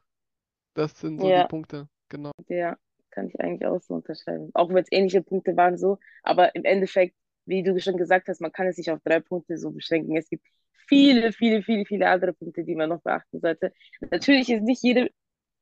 Das 0.75 0.99
sind 0.99 1.19
so 1.21 1.31
die 1.33 1.43
Ja, 1.43 1.45
Punkte, 1.45 1.89
genau. 2.09 2.31
ja, 2.49 2.77
kann 3.11 3.27
ich 3.29 3.39
eigentlich 3.41 3.67
auch 3.67 3.81
so 3.81 3.95
unterschreiben. 3.95 4.51
Auch 4.53 4.69
wenn 4.69 4.77
es 4.83 4.91
ähnliche 4.91 5.23
Punkte 5.23 5.57
waren 5.57 5.77
so, 5.77 5.99
aber 6.23 6.55
im 6.55 6.65
Endeffekt, 6.65 7.15
wie 7.47 7.63
du 7.63 7.79
schon 7.79 7.97
gesagt 7.97 8.27
hast, 8.29 8.41
man 8.41 8.51
kann 8.51 8.67
es 8.67 8.77
nicht 8.77 8.91
auf 8.91 9.01
drei 9.03 9.19
Punkte 9.21 9.57
so 9.57 9.71
beschränken. 9.71 10.17
Es 10.17 10.29
gibt 10.29 10.45
viele, 10.87 11.33
viele, 11.33 11.63
viele, 11.63 11.85
viele 11.85 12.09
andere 12.09 12.33
Punkte, 12.33 12.63
die 12.63 12.75
man 12.75 12.89
noch 12.89 13.01
beachten 13.01 13.39
sollte. 13.41 13.73
Natürlich 14.11 14.49
ist 14.49 14.63
nicht 14.63 14.83
jede 14.83 15.09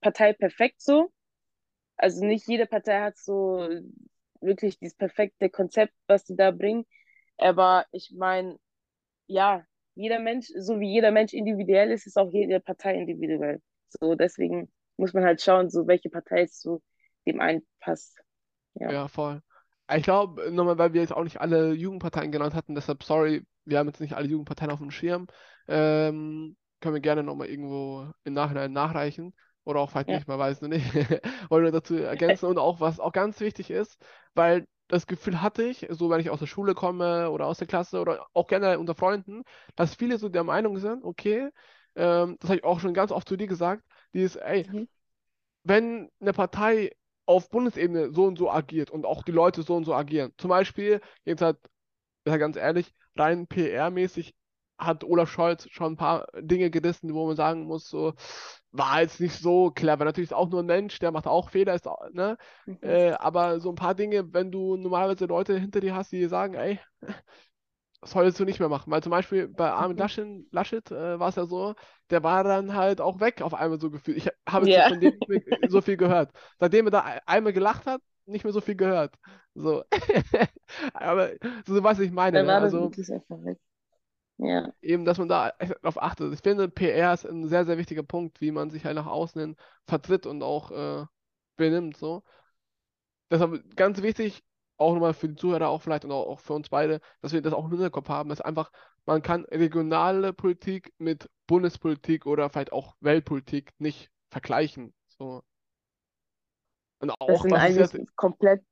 Partei 0.01 0.33
perfekt 0.33 0.81
so. 0.81 1.11
Also 1.97 2.25
nicht 2.25 2.47
jede 2.47 2.65
Partei 2.67 3.01
hat 3.01 3.17
so 3.17 3.67
wirklich 4.41 4.77
dieses 4.79 4.95
perfekte 4.95 5.49
Konzept, 5.49 5.93
was 6.07 6.25
sie 6.25 6.35
da 6.35 6.51
bringen. 6.51 6.85
Aber 7.37 7.85
ich 7.91 8.11
meine, 8.17 8.59
ja, 9.27 9.65
jeder 9.95 10.19
Mensch, 10.19 10.47
so 10.57 10.79
wie 10.79 10.91
jeder 10.93 11.11
Mensch 11.11 11.33
individuell 11.33 11.91
ist, 11.91 12.07
ist 12.07 12.17
auch 12.17 12.31
jede 12.31 12.59
Partei 12.61 12.95
individuell. 12.95 13.61
So, 13.89 14.15
deswegen 14.15 14.71
muss 14.97 15.13
man 15.13 15.23
halt 15.25 15.41
schauen, 15.41 15.69
so 15.69 15.87
welche 15.87 16.09
Partei 16.09 16.47
zu 16.47 16.81
dem 17.27 17.39
einen 17.41 17.65
passt. 17.79 18.19
Ja, 18.75 18.91
Ja, 18.91 19.07
voll. 19.07 19.41
Ich 19.93 20.03
glaube, 20.03 20.51
nochmal, 20.51 20.77
weil 20.77 20.93
wir 20.93 21.01
jetzt 21.01 21.13
auch 21.13 21.23
nicht 21.23 21.39
alle 21.41 21.73
Jugendparteien 21.73 22.31
genannt 22.31 22.55
hatten, 22.55 22.73
deshalb 22.73 23.03
sorry, 23.03 23.45
wir 23.65 23.77
haben 23.77 23.87
jetzt 23.87 23.99
nicht 23.99 24.13
alle 24.13 24.27
Jugendparteien 24.27 24.71
auf 24.71 24.79
dem 24.79 24.91
Schirm. 24.91 25.27
Ähm, 25.67 26.55
können 26.81 26.95
wir 26.95 27.01
gerne 27.01 27.23
nochmal 27.23 27.47
irgendwo 27.47 28.07
im 28.23 28.33
Nachhinein 28.33 28.71
nachreichen. 28.71 29.33
Oder 29.63 29.79
auch 29.79 29.89
vielleicht 29.89 30.09
ja, 30.09 30.15
nicht, 30.15 30.27
man 30.27 30.39
weiß 30.39 30.61
noch 30.61 30.69
nicht. 30.69 30.85
Wollen 31.49 31.65
wir 31.65 31.71
dazu 31.71 31.95
ergänzen. 31.95 32.45
Und 32.45 32.59
auch, 32.59 32.79
was 32.79 32.99
auch 32.99 33.11
ganz 33.11 33.39
wichtig 33.39 33.71
ist, 33.71 33.97
weil 34.35 34.67
das 34.87 35.07
Gefühl 35.07 35.41
hatte 35.41 35.63
ich, 35.63 35.87
so 35.89 36.09
wenn 36.09 36.19
ich 36.19 36.29
aus 36.29 36.39
der 36.39 36.45
Schule 36.45 36.75
komme 36.75 37.31
oder 37.31 37.47
aus 37.47 37.57
der 37.57 37.67
Klasse 37.67 37.99
oder 37.99 38.27
auch 38.33 38.47
generell 38.47 38.77
unter 38.77 38.93
Freunden, 38.93 39.43
dass 39.75 39.95
viele 39.95 40.19
so 40.19 40.29
der 40.29 40.43
Meinung 40.43 40.77
sind, 40.77 41.03
okay, 41.03 41.49
ähm, 41.95 42.37
das 42.39 42.49
habe 42.49 42.59
ich 42.59 42.63
auch 42.63 42.79
schon 42.79 42.93
ganz 42.93 43.11
oft 43.11 43.27
zu 43.27 43.35
dir 43.35 43.47
gesagt, 43.47 43.83
dieses, 44.13 44.35
ey, 44.35 44.67
mhm. 44.71 44.87
wenn 45.63 46.11
eine 46.19 46.33
Partei 46.33 46.91
auf 47.25 47.49
Bundesebene 47.49 48.11
so 48.13 48.25
und 48.25 48.37
so 48.37 48.51
agiert 48.51 48.91
und 48.91 49.05
auch 49.05 49.23
die 49.23 49.31
Leute 49.31 49.63
so 49.63 49.75
und 49.75 49.85
so 49.85 49.93
agieren, 49.93 50.33
zum 50.37 50.49
Beispiel, 50.49 51.01
jetzt 51.25 51.41
halt, 51.41 51.57
ja 52.27 52.37
ganz 52.37 52.55
ehrlich, 52.57 52.93
rein 53.15 53.47
PR-mäßig 53.47 54.35
hat 54.77 55.03
Olaf 55.05 55.29
Scholz 55.31 55.67
schon 55.71 55.93
ein 55.93 55.97
paar 55.97 56.27
Dinge 56.39 56.69
gerissen, 56.69 57.13
wo 57.13 57.27
man 57.27 57.35
sagen 57.37 57.63
muss, 57.65 57.87
so, 57.89 58.13
war 58.71 59.01
jetzt 59.01 59.21
nicht 59.21 59.35
so 59.39 59.71
clever. 59.71 60.03
Natürlich 60.05 60.31
ist 60.31 60.35
auch 60.35 60.49
nur 60.49 60.61
ein 60.63 60.65
Mensch, 60.65 60.99
der 60.99 61.11
macht 61.11 61.27
auch 61.27 61.49
Fehler, 61.49 61.75
ist, 61.75 61.87
auch- 61.87 62.09
ne? 62.11 62.37
Mhm. 62.65 62.77
Äh, 62.81 63.11
aber 63.13 63.59
so 63.61 63.69
ein 63.69 63.75
paar 63.75 63.95
Dinge, 63.95 64.33
wenn 64.33 64.51
du 64.51 64.75
normalerweise 64.77 65.25
Leute 65.27 65.57
hinter 65.59 65.79
dir 65.79 65.95
hast, 65.95 66.11
die 66.11 66.25
sagen, 66.27 66.55
ey, 66.55 66.79
solltest 68.05 68.39
du 68.39 68.45
nicht 68.45 68.59
mehr 68.59 68.69
machen. 68.69 68.91
Weil 68.91 69.03
zum 69.03 69.11
Beispiel 69.11 69.47
bei 69.47 69.71
Armin 69.71 69.97
Mhm. 69.97 69.97
Laschet, 69.97 70.27
Laschet 70.51 70.89
äh, 70.91 71.19
war 71.19 71.29
es 71.29 71.35
ja 71.35 71.45
so, 71.45 71.75
der 72.09 72.23
war 72.23 72.43
dann 72.43 72.75
halt 72.75 73.01
auch 73.01 73.19
weg 73.19 73.41
auf 73.41 73.53
einmal 73.53 73.79
so 73.79 73.91
gefühlt. 73.91 74.17
Ich 74.17 74.29
habe 74.49 74.67
Ja, 74.67 74.87
von 74.87 74.99
dem 74.99 75.13
nicht 75.27 75.45
mehr 75.47 75.69
so 75.71 75.81
viel 75.81 75.97
gehört. 75.97 76.31
Seitdem 76.59 76.87
er 76.87 76.91
da 76.91 77.01
ein- 77.01 77.19
einmal 77.25 77.53
gelacht 77.53 77.85
hat, 77.87 78.01
nicht 78.25 78.43
mehr 78.43 78.53
so 78.53 78.61
viel 78.61 78.75
gehört. 78.75 79.15
So. 79.55 79.83
Aber 80.93 81.31
so 81.67 81.83
was 81.83 81.99
ich 81.99 82.11
meine, 82.11 82.39
dann 82.39 82.45
ne? 82.45 82.47
war 82.47 82.61
das 82.61 82.77
Also 82.77 82.79
wirklich 82.79 83.11
einfach 83.11 83.43
weg. 83.43 83.59
Ja, 84.37 84.73
eben, 84.81 85.05
dass 85.05 85.17
man 85.17 85.27
da 85.29 85.51
darauf 85.81 86.01
achtet. 86.01 86.33
Ich 86.33 86.41
finde, 86.41 86.69
PR 86.69 87.13
ist 87.13 87.25
ein 87.25 87.47
sehr, 87.47 87.65
sehr 87.65 87.77
wichtiger 87.77 88.03
Punkt, 88.03 88.41
wie 88.41 88.51
man 88.51 88.69
sich 88.69 88.85
halt 88.85 88.95
nach 88.95 89.07
außen 89.07 89.41
hin 89.41 89.55
vertritt 89.87 90.25
und 90.25 90.43
auch 90.43 90.71
äh, 90.71 91.05
benimmt. 91.57 91.97
So. 91.97 92.23
Deshalb 93.31 93.75
ganz 93.75 94.01
wichtig, 94.01 94.43
auch 94.77 94.93
nochmal 94.93 95.13
für 95.13 95.29
die 95.29 95.35
Zuhörer, 95.35 95.69
auch 95.69 95.81
vielleicht 95.81 96.05
und 96.05 96.11
auch, 96.11 96.39
für 96.39 96.53
uns 96.53 96.69
beide, 96.69 96.99
dass 97.21 97.33
wir 97.33 97.41
das 97.41 97.53
auch 97.53 97.65
im 97.65 97.71
Hinterkopf 97.71 98.09
haben, 98.09 98.29
dass 98.29 98.41
einfach, 98.41 98.71
man 99.05 99.21
kann 99.21 99.45
regionale 99.45 100.33
Politik 100.33 100.93
mit 100.97 101.29
Bundespolitik 101.47 102.25
oder 102.25 102.49
vielleicht 102.49 102.73
auch 102.73 102.95
Weltpolitik 102.99 103.71
nicht 103.77 104.09
vergleichen. 104.29 104.93
So. 105.07 105.43
Und 106.99 107.09
das 107.09 107.15
auch, 107.19 107.41
sind 107.41 107.51
was 107.51 107.69
ist 107.69 107.79
eigentlich 107.79 107.93
jetzt, 107.93 108.15
komplett, 108.15 108.63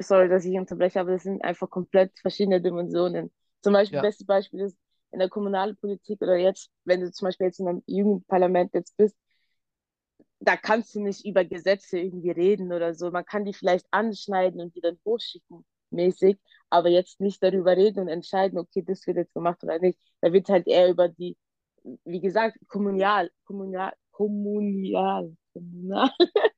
sorry, 0.00 0.28
dass 0.28 0.44
ich 0.44 0.56
unterbreche, 0.56 1.00
aber 1.00 1.12
das 1.12 1.22
sind 1.22 1.42
einfach 1.42 1.70
komplett 1.70 2.18
verschiedene 2.18 2.60
Dimensionen. 2.60 3.32
Zum 3.62 3.72
Beispiel, 3.72 3.96
ja, 3.96 4.02
bestes 4.02 4.26
Beispiel 4.26 4.60
ist 4.60 4.76
in 5.10 5.18
der 5.20 5.28
kommunalen 5.28 5.76
Politik 5.76 6.20
oder 6.20 6.36
jetzt, 6.36 6.70
wenn 6.84 7.00
du 7.00 7.10
zum 7.10 7.26
Beispiel 7.26 7.46
jetzt 7.46 7.60
in 7.60 7.68
einem 7.68 7.82
Jugendparlament 7.86 8.74
jetzt 8.74 8.96
bist, 8.96 9.16
da 10.44 10.56
kannst 10.56 10.94
du 10.94 11.00
nicht 11.00 11.24
über 11.24 11.44
Gesetze 11.44 11.98
irgendwie 11.98 12.30
reden 12.30 12.72
oder 12.72 12.94
so. 12.94 13.10
Man 13.10 13.24
kann 13.24 13.44
die 13.44 13.54
vielleicht 13.54 13.86
anschneiden 13.90 14.60
und 14.60 14.74
die 14.76 14.80
dann 14.80 14.98
hochschicken, 15.04 15.64
mäßig, 15.90 16.38
aber 16.70 16.88
jetzt 16.88 17.20
nicht 17.20 17.42
darüber 17.42 17.76
reden 17.76 18.00
und 18.00 18.08
entscheiden, 18.08 18.58
okay, 18.58 18.82
das 18.86 19.06
wird 19.06 19.16
jetzt 19.18 19.34
gemacht 19.34 19.62
oder 19.62 19.78
nicht. 19.78 19.98
Da 20.20 20.32
wird 20.32 20.48
halt 20.48 20.66
eher 20.66 20.88
über 20.90 21.08
die, 21.08 21.36
wie 22.04 22.20
gesagt, 22.20 22.56
kommunal, 22.68 23.30
kommunal, 23.44 23.92
kommunial, 24.10 25.36
kommunal. 25.52 26.10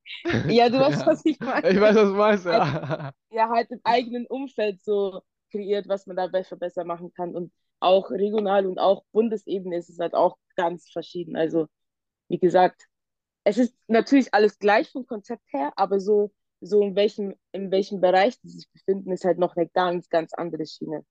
Ja, 0.49 0.69
du 0.69 0.79
weißt, 0.79 1.01
ja, 1.01 1.07
was 1.07 1.25
ich 1.25 1.39
meine. 1.41 1.69
ich 1.69 1.81
weiß, 1.81 1.97
was 1.97 2.09
du 2.09 2.15
meinst, 2.15 2.47
Halt, 2.47 2.63
ja. 2.63 3.13
ja, 3.31 3.49
halt 3.49 3.71
im 3.71 3.81
eigenen 3.85 4.27
Umfeld 4.27 4.83
so 4.83 5.21
kreiert, 5.51 5.89
was 5.89 6.07
man 6.07 6.17
da 6.17 6.29
besser, 6.29 6.57
besser 6.57 6.85
machen 6.85 7.13
kann. 7.13 7.35
Und 7.35 7.53
auch 7.81 8.11
regional 8.11 8.67
und 8.67 8.79
auch 8.79 9.05
Bundesebene 9.13 9.77
ist 9.77 9.91
es 9.91 9.99
halt 9.99 10.15
auch 10.15 10.39
ganz 10.57 10.89
verschieden. 10.91 11.37
Also, 11.37 11.67
wie 12.29 12.39
gesagt, 12.39 12.87
es 13.47 13.59
ist 13.59 13.75
natürlich 13.89 14.35
alles 14.35 14.59
gleich 14.59 14.91
vom 14.93 15.07
Konzept 15.07 15.45
her, 15.53 15.73
aber 15.77 16.01
so, 16.01 16.33
so 16.61 16.83
in 16.83 16.97
welchem, 16.97 17.35
in 17.53 17.71
welchem 17.71 18.01
Bereich 18.01 18.41
die 18.43 18.49
sich 18.51 18.71
befinden, 18.73 19.13
ist 19.13 19.25
halt 19.25 19.39
noch 19.39 19.57
eine 19.57 19.69
ganz, 19.69 20.09
ganz 20.11 20.35
andere 20.35 20.67
Schiene. 20.67 21.05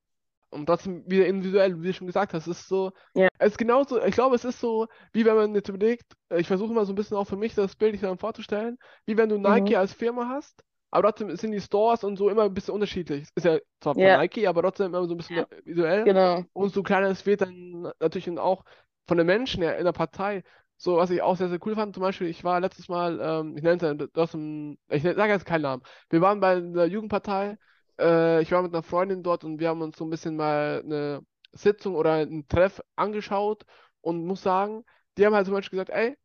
Und 0.49 0.67
trotzdem 0.67 1.03
wieder 1.09 1.25
individuell, 1.27 1.81
wie 1.81 1.87
du 1.87 1.93
schon 1.93 2.07
gesagt 2.07 2.33
hast, 2.33 2.47
es 2.47 2.59
ist 2.61 2.67
so, 2.69 2.91
Ja. 3.13 3.29
es 3.37 3.53
ist 3.53 3.57
genauso, 3.57 4.01
ich 4.03 4.13
glaube, 4.13 4.35
es 4.35 4.45
ist 4.45 4.59
so, 4.59 4.87
wie 5.11 5.25
wenn 5.25 5.35
man 5.35 5.53
jetzt 5.55 5.67
überlegt, 5.69 6.13
ich 6.33 6.47
versuche 6.47 6.73
mal 6.73 6.85
so 6.85 6.93
ein 6.93 6.95
bisschen 6.95 7.17
auch 7.17 7.25
für 7.27 7.35
mich 7.35 7.55
das 7.55 7.75
Bild 7.75 8.01
dann 8.01 8.17
vorzustellen, 8.17 8.77
wie 9.05 9.17
wenn 9.17 9.29
du 9.29 9.37
Nike 9.37 9.71
Mhm. 9.71 9.75
als 9.75 9.93
Firma 9.93 10.29
hast, 10.29 10.63
aber 10.91 11.09
trotzdem 11.09 11.35
sind 11.35 11.51
die 11.51 11.59
Stores 11.59 12.03
und 12.05 12.15
so 12.17 12.29
immer 12.29 12.43
ein 12.43 12.53
bisschen 12.53 12.73
unterschiedlich. 12.73 13.27
Ist 13.35 13.45
ja 13.45 13.59
zwar 13.81 13.95
von 13.95 14.03
Ja, 14.03 14.11
Nike, 14.11 14.47
aber 14.47 14.61
trotzdem 14.61 14.87
immer 14.87 15.05
so 15.07 15.13
ein 15.15 15.17
bisschen 15.17 15.45
visuell. 15.65 16.07
genau. 16.07 16.45
Und 16.53 16.73
so 16.73 16.83
kleiner 16.83 17.07
es 17.09 17.25
wird 17.25 17.41
dann 17.41 17.91
natürlich 17.99 18.29
auch 18.39 18.63
von 19.07 19.17
den 19.17 19.27
Menschen 19.27 19.61
her 19.61 19.77
in 19.77 19.83
der 19.85 19.91
Partei. 19.91 20.43
So, 20.77 20.97
was 20.97 21.09
ich 21.09 21.21
auch 21.21 21.37
sehr, 21.37 21.49
sehr 21.49 21.59
cool 21.65 21.75
fand, 21.75 21.93
zum 21.95 22.01
Beispiel, 22.01 22.27
ich 22.27 22.43
war 22.43 22.59
letztes 22.59 22.89
Mal, 22.89 23.19
ähm, 23.21 23.55
ich 23.57 23.63
nenne 23.63 24.09
es 24.13 24.33
ein, 24.33 24.77
ich 24.89 25.03
sage 25.03 25.31
jetzt 25.31 25.45
keinen 25.45 25.61
Namen. 25.61 25.83
Wir 26.09 26.21
waren 26.21 26.39
bei 26.39 26.59
der 26.59 26.87
Jugendpartei, 26.87 27.57
äh, 27.99 28.41
ich 28.41 28.51
war 28.51 28.61
mit 28.61 28.73
einer 28.73 28.83
Freundin 28.83 29.23
dort 29.23 29.43
und 29.45 29.59
wir 29.59 29.69
haben 29.69 29.81
uns 29.81 29.97
so 29.97 30.05
ein 30.05 30.09
bisschen 30.09 30.35
mal 30.35 30.81
eine 30.83 31.21
Sitzung 31.53 31.95
oder 31.95 32.13
einen 32.13 32.47
Treff 32.47 32.81
angeschaut 32.95 33.63
und 34.01 34.25
muss 34.25 34.41
sagen, 34.43 34.83
die 35.17 35.25
haben 35.25 35.33
halt 35.33 35.45
zum 35.45 35.55
Beispiel 35.55 35.77
gesagt, 35.77 35.91
ey, 35.97 36.17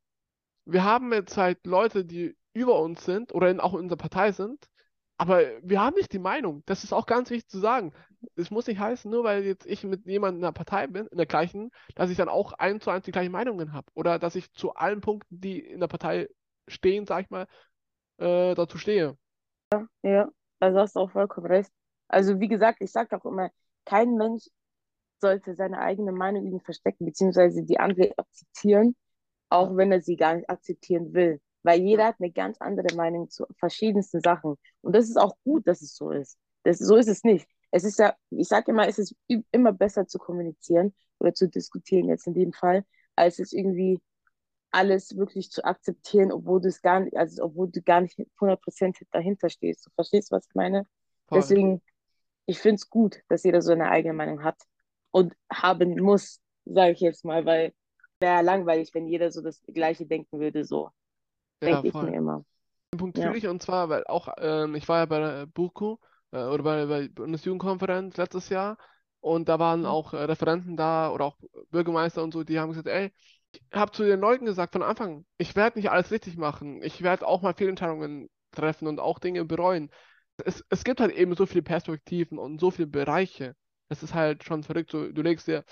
wir 0.64 0.84
haben 0.84 1.12
jetzt 1.12 1.36
halt 1.36 1.66
Leute, 1.66 2.04
die 2.04 2.36
über 2.52 2.80
uns 2.80 3.04
sind 3.04 3.32
oder 3.34 3.50
in, 3.50 3.60
auch 3.60 3.74
in 3.74 3.80
unserer 3.80 3.98
Partei 3.98 4.32
sind, 4.32 4.68
aber 5.20 5.42
wir 5.60 5.82
haben 5.82 5.96
nicht 5.96 6.14
die 6.14 6.18
Meinung. 6.18 6.62
Das 6.64 6.82
ist 6.82 6.94
auch 6.94 7.04
ganz 7.04 7.28
wichtig 7.28 7.50
zu 7.50 7.58
sagen. 7.58 7.92
Es 8.36 8.50
muss 8.50 8.66
nicht 8.66 8.80
heißen, 8.80 9.10
nur 9.10 9.22
weil 9.22 9.44
jetzt 9.44 9.66
ich 9.66 9.84
mit 9.84 10.06
jemandem 10.06 10.38
in 10.38 10.44
der 10.44 10.52
Partei 10.52 10.86
bin, 10.86 11.08
in 11.08 11.18
der 11.18 11.26
gleichen, 11.26 11.70
dass 11.94 12.08
ich 12.08 12.16
dann 12.16 12.30
auch 12.30 12.54
eins 12.54 12.84
zu 12.84 12.90
eins 12.90 13.04
die 13.04 13.12
gleichen 13.12 13.30
Meinungen 13.30 13.74
habe. 13.74 13.86
Oder 13.92 14.18
dass 14.18 14.34
ich 14.34 14.50
zu 14.54 14.72
allen 14.76 15.02
Punkten, 15.02 15.38
die 15.38 15.60
in 15.60 15.80
der 15.80 15.88
Partei 15.88 16.30
stehen, 16.68 17.04
sag 17.04 17.24
ich 17.24 17.30
mal, 17.30 17.46
äh, 18.16 18.54
dazu 18.54 18.78
stehe. 18.78 19.18
Ja, 20.02 20.30
also 20.58 20.78
hast 20.78 20.96
du 20.96 21.00
auch 21.00 21.10
vollkommen 21.10 21.48
recht. 21.48 21.70
Also 22.08 22.40
wie 22.40 22.48
gesagt, 22.48 22.78
ich 22.80 22.90
sage 22.90 23.14
auch 23.14 23.26
immer, 23.26 23.50
kein 23.84 24.14
Mensch 24.14 24.48
sollte 25.20 25.54
seine 25.54 25.80
eigene 25.80 26.12
Meinung 26.12 26.62
verstecken, 26.62 27.04
beziehungsweise 27.04 27.62
die 27.62 27.78
andere 27.78 28.14
akzeptieren, 28.16 28.96
auch 29.50 29.76
wenn 29.76 29.92
er 29.92 30.00
sie 30.00 30.16
gar 30.16 30.36
nicht 30.36 30.48
akzeptieren 30.48 31.12
will. 31.12 31.42
Weil 31.62 31.80
jeder 31.80 32.06
hat 32.06 32.16
eine 32.18 32.30
ganz 32.30 32.60
andere 32.60 32.94
Meinung 32.96 33.28
zu 33.28 33.46
verschiedensten 33.58 34.20
Sachen. 34.20 34.56
Und 34.80 34.94
das 34.94 35.08
ist 35.08 35.18
auch 35.18 35.36
gut, 35.44 35.66
dass 35.66 35.82
es 35.82 35.94
so 35.94 36.10
ist. 36.10 36.38
Das, 36.62 36.78
so 36.78 36.96
ist 36.96 37.08
es 37.08 37.24
nicht. 37.24 37.46
Es 37.70 37.84
ist 37.84 37.98
ja, 37.98 38.14
ich 38.30 38.48
sage 38.48 38.72
immer, 38.72 38.88
es 38.88 38.98
ist 38.98 39.14
immer 39.50 39.72
besser 39.72 40.06
zu 40.06 40.18
kommunizieren 40.18 40.94
oder 41.18 41.34
zu 41.34 41.48
diskutieren, 41.48 42.08
jetzt 42.08 42.26
in 42.26 42.34
dem 42.34 42.52
Fall, 42.52 42.84
als 43.14 43.38
es 43.38 43.52
irgendwie 43.52 44.00
alles 44.72 45.16
wirklich 45.16 45.50
zu 45.50 45.64
akzeptieren, 45.64 46.32
obwohl 46.32 46.60
du 46.60 46.68
es 46.68 46.82
gar 46.82 47.00
nicht, 47.00 47.16
also 47.16 47.44
obwohl 47.44 47.68
du 47.68 47.82
gar 47.82 48.00
nicht 48.00 48.18
100% 48.38 48.96
dahinter 49.10 49.50
stehst. 49.50 49.86
Du 49.86 49.90
verstehst, 49.94 50.30
was 50.30 50.46
ich 50.46 50.54
meine? 50.54 50.86
Voll. 51.26 51.38
Deswegen, 51.38 51.82
ich 52.46 52.58
finde 52.58 52.76
es 52.76 52.88
gut, 52.88 53.20
dass 53.28 53.44
jeder 53.44 53.62
so 53.62 53.72
eine 53.72 53.90
eigene 53.90 54.14
Meinung 54.14 54.42
hat 54.42 54.60
und 55.10 55.34
haben 55.52 56.00
muss, 56.00 56.40
sage 56.64 56.92
ich 56.92 57.00
jetzt 57.00 57.24
mal, 57.24 57.44
weil 57.44 57.72
wäre 58.20 58.42
langweilig, 58.42 58.94
wenn 58.94 59.06
jeder 59.06 59.30
so 59.32 59.42
das 59.42 59.62
Gleiche 59.66 60.06
denken 60.06 60.38
würde, 60.40 60.64
so 60.64 60.90
Ja, 61.64 61.82
denke 61.82 61.88
ich 61.88 62.00
voll. 62.00 62.02
mir 62.02 62.14
immer. 62.16 62.44
Den 62.92 62.98
Punkt 62.98 63.18
Ja. 63.18 63.20
fühle 63.20 63.38
ich 63.38 63.46
und 63.48 63.62
zwar, 63.62 63.88
weil 63.88 64.04
auch, 64.06 64.28
ähm, 64.38 64.74
ich 64.76 64.88
war 64.88 64.98
ja 65.00 65.06
bei 65.06 65.18
der 65.20 65.46
BUKU 65.46 65.98
äh, 66.32 66.44
oder 66.44 66.62
bei 66.64 66.86
der 66.86 67.08
Bundesjugendkonferenz 67.10 68.16
letztes 68.18 68.48
Jahr 68.50 68.78
und 69.20 69.48
da 69.48 69.58
waren 69.58 69.84
Mhm. 69.84 69.86
auch 69.86 70.14
äh, 70.14 70.18
Referenten 70.24 70.76
da 70.76 71.10
oder 71.12 71.26
auch 71.26 71.38
Bürgermeister 71.70 72.22
und 72.24 72.32
so, 72.32 72.44
die 72.44 72.58
haben 72.60 72.70
gesagt, 72.70 72.88
ey, 72.88 73.12
ich 73.52 73.62
habe 73.74 73.92
zu 73.92 74.04
den 74.04 74.20
Leuten 74.20 74.46
gesagt 74.46 74.72
von 74.74 74.82
Anfang, 74.82 75.26
ich 75.38 75.56
werde 75.56 75.78
nicht 75.78 75.90
alles 75.90 76.10
richtig 76.12 76.36
machen, 76.38 76.82
ich 76.82 77.02
werde 77.02 77.26
auch 77.26 77.42
mal 77.42 77.54
Fehlentscheidungen 77.54 78.30
treffen 78.52 78.88
und 78.88 79.00
auch 79.00 79.18
Dinge 79.20 79.44
bereuen. 79.44 79.90
Es, 80.44 80.64
es 80.70 80.84
gibt 80.84 81.00
halt 81.00 81.12
eben 81.12 81.34
so 81.36 81.46
viele 81.46 81.62
Perspektiven 81.62 82.38
und 82.38 82.60
so 82.60 82.70
viele 82.70 82.88
Bereiche. 82.88 83.56
Das 83.88 84.02
ist 84.02 84.14
halt 84.14 84.44
schon 84.44 84.62
verrückt. 84.64 84.90
So, 84.90 85.10
du 85.12 85.22
legst 85.22 85.48
dir, 85.48 85.64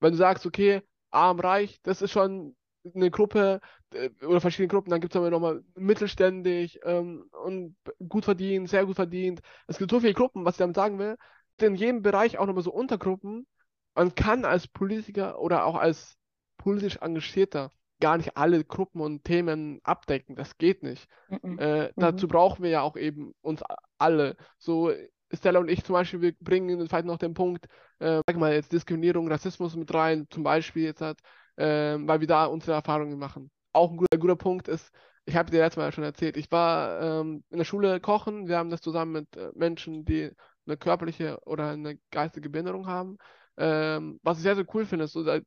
wenn 0.00 0.12
du 0.12 0.18
sagst, 0.18 0.46
okay, 0.46 0.82
arm, 1.10 1.40
reich, 1.40 1.80
das 1.82 2.02
ist 2.02 2.12
schon 2.12 2.56
eine 2.94 3.10
Gruppe 3.10 3.60
äh, 3.92 4.10
oder 4.24 4.40
verschiedene 4.40 4.68
Gruppen, 4.68 4.90
dann 4.90 5.00
gibt 5.00 5.14
es 5.14 5.18
aber 5.18 5.30
nochmal 5.30 5.62
mittelständig 5.74 6.80
ähm, 6.84 7.24
und 7.44 7.76
gut 8.08 8.24
verdient, 8.24 8.68
sehr 8.68 8.86
gut 8.86 8.96
verdient. 8.96 9.40
Es 9.66 9.78
gibt 9.78 9.90
so 9.90 10.00
viele 10.00 10.14
Gruppen, 10.14 10.44
was 10.44 10.54
ich 10.54 10.58
damit 10.58 10.76
sagen 10.76 10.98
will. 10.98 11.16
In 11.60 11.74
jedem 11.74 12.02
Bereich 12.02 12.38
auch 12.38 12.46
nochmal 12.46 12.62
so 12.62 12.72
Untergruppen. 12.72 13.46
Man 13.94 14.14
kann 14.14 14.44
als 14.44 14.68
Politiker 14.68 15.40
oder 15.40 15.64
auch 15.64 15.74
als 15.74 16.16
politisch 16.56 16.96
Engagierter 16.96 17.72
gar 18.00 18.16
nicht 18.16 18.36
alle 18.36 18.64
Gruppen 18.64 19.00
und 19.00 19.24
Themen 19.24 19.80
abdecken. 19.82 20.36
Das 20.36 20.56
geht 20.56 20.82
nicht. 20.82 21.08
Mhm. 21.28 21.58
Äh, 21.58 21.88
Mhm. 21.88 21.92
dazu 21.96 22.28
brauchen 22.28 22.62
wir 22.62 22.70
ja 22.70 22.82
auch 22.82 22.96
eben 22.96 23.34
uns 23.40 23.62
alle. 23.98 24.36
So 24.58 24.92
Stella 25.32 25.58
und 25.58 25.68
ich 25.68 25.84
zum 25.84 25.92
Beispiel, 25.94 26.20
wir 26.20 26.32
bringen 26.40 26.86
vielleicht 26.88 27.04
noch 27.04 27.18
den 27.18 27.34
Punkt, 27.34 27.66
äh, 27.98 28.20
sag 28.26 28.36
mal 28.36 28.54
jetzt 28.54 28.72
Diskriminierung, 28.72 29.28
Rassismus 29.28 29.76
mit 29.76 29.92
rein, 29.92 30.26
zum 30.30 30.42
Beispiel 30.42 30.84
jetzt 30.84 31.00
halt, 31.00 31.18
ähm, 31.58 32.08
weil 32.08 32.20
wir 32.20 32.28
da 32.28 32.46
unsere 32.46 32.72
Erfahrungen 32.72 33.18
machen. 33.18 33.50
Auch 33.72 33.90
ein 33.90 33.98
guter, 33.98 34.18
guter 34.18 34.36
Punkt 34.36 34.68
ist, 34.68 34.90
ich 35.26 35.36
habe 35.36 35.50
dir 35.50 35.58
letztes 35.60 35.76
Mal 35.76 35.92
schon 35.92 36.04
erzählt, 36.04 36.36
ich 36.36 36.50
war 36.50 37.02
ähm, 37.02 37.44
in 37.50 37.58
der 37.58 37.64
Schule 37.66 38.00
kochen, 38.00 38.48
wir 38.48 38.56
haben 38.56 38.70
das 38.70 38.80
zusammen 38.80 39.12
mit 39.12 39.36
äh, 39.36 39.50
Menschen, 39.54 40.04
die 40.04 40.30
eine 40.66 40.76
körperliche 40.78 41.38
oder 41.44 41.70
eine 41.70 41.98
geistige 42.10 42.48
Behinderung 42.50 42.86
haben. 42.86 43.18
Ähm, 43.58 44.20
was 44.22 44.38
ich 44.38 44.44
sehr, 44.44 44.56
sehr 44.56 44.66
cool 44.74 44.86
finde, 44.86 45.04
ist 45.06 45.12
so, 45.12 45.24
da, 45.24 45.40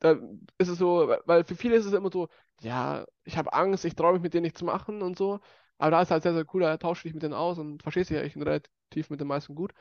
da 0.00 0.18
ist 0.58 0.68
es 0.68 0.78
so, 0.78 1.08
weil 1.26 1.44
für 1.44 1.56
viele 1.56 1.76
ist 1.76 1.86
es 1.86 1.92
immer 1.92 2.10
so, 2.12 2.28
ja, 2.60 3.06
ich 3.24 3.36
habe 3.38 3.52
Angst, 3.52 3.84
ich 3.84 3.94
traue 3.94 4.14
mich 4.14 4.22
mit 4.22 4.34
denen 4.34 4.44
nicht 4.44 4.58
zu 4.58 4.64
machen 4.64 5.02
und 5.02 5.16
so. 5.18 5.40
Aber 5.78 5.90
da 5.92 6.02
ist 6.02 6.10
halt 6.10 6.22
sehr, 6.22 6.34
sehr 6.34 6.46
cool, 6.54 6.62
da 6.62 6.76
tauschst 6.76 7.04
du 7.04 7.08
dich 7.08 7.14
mit 7.14 7.22
denen 7.22 7.34
aus 7.34 7.58
und 7.58 7.82
verstehst 7.82 8.10
dich 8.10 8.16
ja 8.16 8.22
echt 8.22 8.36
relativ 8.36 9.10
mit 9.10 9.20
den 9.20 9.28
meisten 9.28 9.54
gut. 9.54 9.72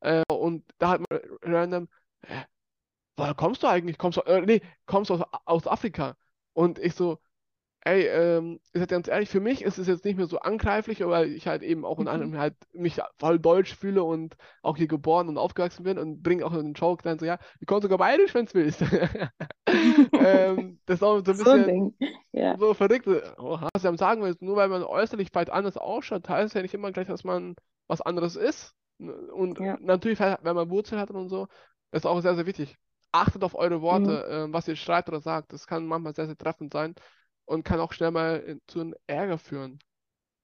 Äh, 0.00 0.22
und 0.32 0.64
da 0.78 0.90
hat 0.90 1.00
man 1.10 1.20
random, 1.42 1.88
woher 3.20 3.34
kommst 3.34 3.62
du 3.62 3.68
eigentlich? 3.68 3.98
Kommst 3.98 4.18
du, 4.18 4.22
äh, 4.22 4.42
nee, 4.42 4.62
kommst 4.86 5.10
du 5.10 5.14
aus, 5.14 5.22
aus 5.46 5.66
Afrika? 5.68 6.16
Und 6.54 6.78
ich 6.80 6.94
so, 6.94 7.18
ey, 7.82 8.06
ähm, 8.08 8.60
ich 8.72 8.80
sag 8.80 8.88
ganz 8.90 9.08
ehrlich, 9.08 9.28
für 9.30 9.40
mich 9.40 9.62
ist 9.62 9.78
es 9.78 9.88
jetzt 9.88 10.04
nicht 10.04 10.16
mehr 10.18 10.26
so 10.26 10.40
angreiflich, 10.40 11.00
weil 11.06 11.32
ich 11.32 11.46
halt 11.48 11.62
eben 11.62 11.84
auch 11.86 12.00
in 12.00 12.08
Mhm. 12.08 12.08
anderem 12.08 12.38
halt 12.38 12.56
mich 12.74 12.98
voll 13.18 13.38
deutsch 13.40 13.74
fühle 13.76 14.04
und 14.04 14.36
auch 14.62 14.76
hier 14.76 14.88
geboren 14.88 15.28
und 15.28 15.38
aufgewachsen 15.38 15.84
bin 15.84 15.98
und 15.98 16.22
bringe 16.22 16.44
auch 16.46 16.52
einen 16.52 16.74
Joke 16.74 17.02
dann 17.04 17.18
so, 17.18 17.26
ja, 17.26 17.38
ich 17.60 17.66
kann 17.66 17.82
sogar 17.82 17.98
bayerisch, 17.98 18.34
wenn 18.34 18.46
du 18.46 18.54
willst. 18.54 18.82
ähm, 20.16 20.80
das 20.86 20.96
ist 20.98 21.02
auch 21.02 21.24
so 21.24 21.32
ein 21.32 21.38
So 21.44 21.58
bisschen 21.58 21.66
Ding. 21.66 21.94
Ja. 22.32 22.58
so 22.58 22.74
verrückt. 22.74 23.06
Oha, 23.08 23.68
was 23.74 23.82
ich 23.84 23.88
am 23.88 23.96
sagen 23.96 24.22
will, 24.22 24.36
nur 24.40 24.56
weil 24.56 24.68
man 24.68 24.82
äußerlich 24.84 25.28
vielleicht 25.32 25.50
anders 25.50 25.76
ausschaut, 25.76 26.28
heißt 26.28 26.48
es 26.48 26.54
ja 26.54 26.62
nicht 26.62 26.74
immer 26.74 26.92
gleich, 26.92 27.06
dass 27.08 27.24
man 27.24 27.56
was 27.86 28.00
anderes 28.00 28.36
ist. 28.36 28.74
Und 28.98 29.60
Ja. 29.60 29.78
natürlich, 29.78 30.20
wenn 30.20 30.56
man 30.56 30.70
Wurzel 30.70 30.98
hat 30.98 31.10
und 31.10 31.28
so, 31.28 31.48
ist 31.92 32.06
auch 32.06 32.20
sehr, 32.20 32.34
sehr 32.34 32.46
wichtig. 32.46 32.76
Achtet 33.12 33.44
auf 33.44 33.54
eure 33.54 33.82
Mhm. 33.90 34.20
Worte, 34.20 34.24
äh, 34.26 34.52
was 34.52 34.68
ihr 34.68 34.76
schreibt 34.76 35.08
oder 35.08 35.20
sagt. 35.20 35.52
Das 35.52 35.66
kann 35.66 35.86
manchmal 35.86 36.14
sehr, 36.14 36.26
sehr 36.26 36.36
treffend 36.38 36.72
sein 36.72 36.94
und 37.44 37.64
kann 37.64 37.80
auch 37.80 37.92
schnell 37.92 38.10
mal 38.12 38.38
in, 38.40 38.60
zu 38.68 38.80
einem 38.80 38.94
Ärger 39.06 39.38
führen. 39.38 39.80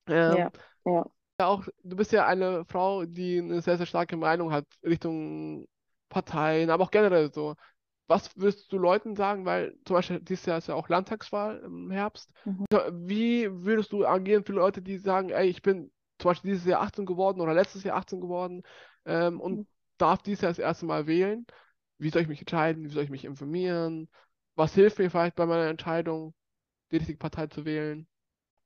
Ähm, 0.08 0.38
Ja. 0.38 0.50
Ja. 0.84 1.04
ja 1.40 1.46
auch, 1.46 1.66
du 1.82 1.96
bist 1.96 2.12
ja 2.12 2.26
eine 2.26 2.64
Frau, 2.66 3.04
die 3.04 3.38
eine 3.38 3.60
sehr, 3.62 3.76
sehr 3.78 3.86
starke 3.86 4.16
Meinung 4.16 4.52
hat 4.52 4.66
Richtung 4.82 5.66
Parteien, 6.08 6.70
aber 6.70 6.84
auch 6.84 6.90
generell 6.90 7.32
so. 7.32 7.56
Was 8.08 8.36
würdest 8.36 8.72
du 8.72 8.78
Leuten 8.78 9.16
sagen, 9.16 9.44
weil 9.46 9.78
zum 9.86 9.94
Beispiel 9.96 10.20
dieses 10.20 10.46
Jahr 10.46 10.58
ist 10.58 10.68
ja 10.68 10.74
auch 10.76 10.88
Landtagswahl 10.88 11.58
im 11.60 11.90
Herbst. 11.90 12.32
Mhm. 12.44 12.66
Wie 12.92 13.48
würdest 13.64 13.92
du 13.92 14.06
agieren 14.06 14.44
für 14.44 14.52
Leute, 14.52 14.82
die 14.82 14.98
sagen, 14.98 15.30
ey, 15.30 15.48
ich 15.48 15.62
bin 15.62 15.92
zum 16.18 16.30
Beispiel 16.30 16.52
dieses 16.52 16.66
Jahr 16.66 16.80
18 16.82 17.06
geworden 17.06 17.40
oder 17.40 17.54
letztes 17.54 17.84
Jahr 17.84 17.96
18 17.96 18.20
geworden 18.20 18.62
ähm, 19.04 19.40
und 19.40 19.60
Mhm. 19.60 19.66
darf 19.98 20.22
dieses 20.22 20.42
Jahr 20.42 20.50
das 20.52 20.58
erste 20.58 20.86
Mal 20.86 21.06
wählen? 21.06 21.46
Wie 21.98 22.10
soll 22.10 22.22
ich 22.22 22.28
mich 22.28 22.40
entscheiden? 22.40 22.84
Wie 22.84 22.88
soll 22.90 23.04
ich 23.04 23.10
mich 23.10 23.24
informieren? 23.24 24.08
Was 24.54 24.74
hilft 24.74 24.98
mir 24.98 25.10
vielleicht 25.10 25.36
bei 25.36 25.46
meiner 25.46 25.68
Entscheidung, 25.68 26.34
die 26.90 26.96
richtige 26.96 27.18
Partei 27.18 27.46
zu 27.46 27.64
wählen? 27.64 28.06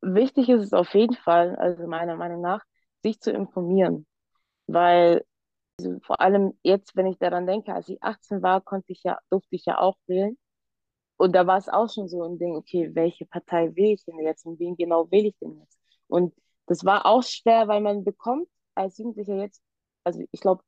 Wichtig 0.03 0.49
ist 0.49 0.63
es 0.63 0.73
auf 0.73 0.95
jeden 0.95 1.15
Fall, 1.17 1.57
also 1.57 1.87
meiner 1.87 2.17
Meinung 2.17 2.41
nach, 2.41 2.65
sich 3.03 3.21
zu 3.21 3.31
informieren. 3.33 4.07
Weil 4.67 5.25
also 5.79 5.99
vor 6.01 6.21
allem 6.21 6.59
jetzt, 6.63 6.97
wenn 6.97 7.07
ich 7.07 7.19
daran 7.19 7.47
denke, 7.47 7.75
als 7.75 7.89
ich 7.89 8.03
18 8.03 8.43
war, 8.43 8.61
konnte 8.61 8.93
ich 8.93 9.03
ja, 9.03 9.19
durfte 9.31 9.57
ich 9.57 9.65
ja 9.67 9.79
auch 9.79 9.97
wählen. 10.07 10.37
Und 11.17 11.33
da 11.35 11.47
war 11.47 11.59
es 11.59 11.69
auch 11.69 11.89
schon 11.93 12.09
so 12.09 12.23
ein 12.25 12.39
Ding, 12.39 12.57
okay, 12.57 12.91
welche 12.95 13.27
Partei 13.27 13.75
wähle 13.77 13.95
ich 13.95 14.05
denn 14.05 14.19
jetzt 14.21 14.47
und 14.47 14.59
wen 14.59 14.77
genau 14.77 15.11
wähle 15.11 15.29
ich 15.29 15.39
denn 15.39 15.59
jetzt? 15.61 15.79
Und 16.09 16.35
das 16.67 16.85
war 16.85 17.07
auch 17.07 17.23
schwer, 17.23 17.69
weil 17.69 17.81
man 17.81 18.05
bekommt 18.05 18.49
als 18.75 18.99
Jugendlicher 18.99 19.37
jetzt, 19.37 19.63
also 20.05 20.23
ich 20.31 20.41
glaube, 20.41 20.63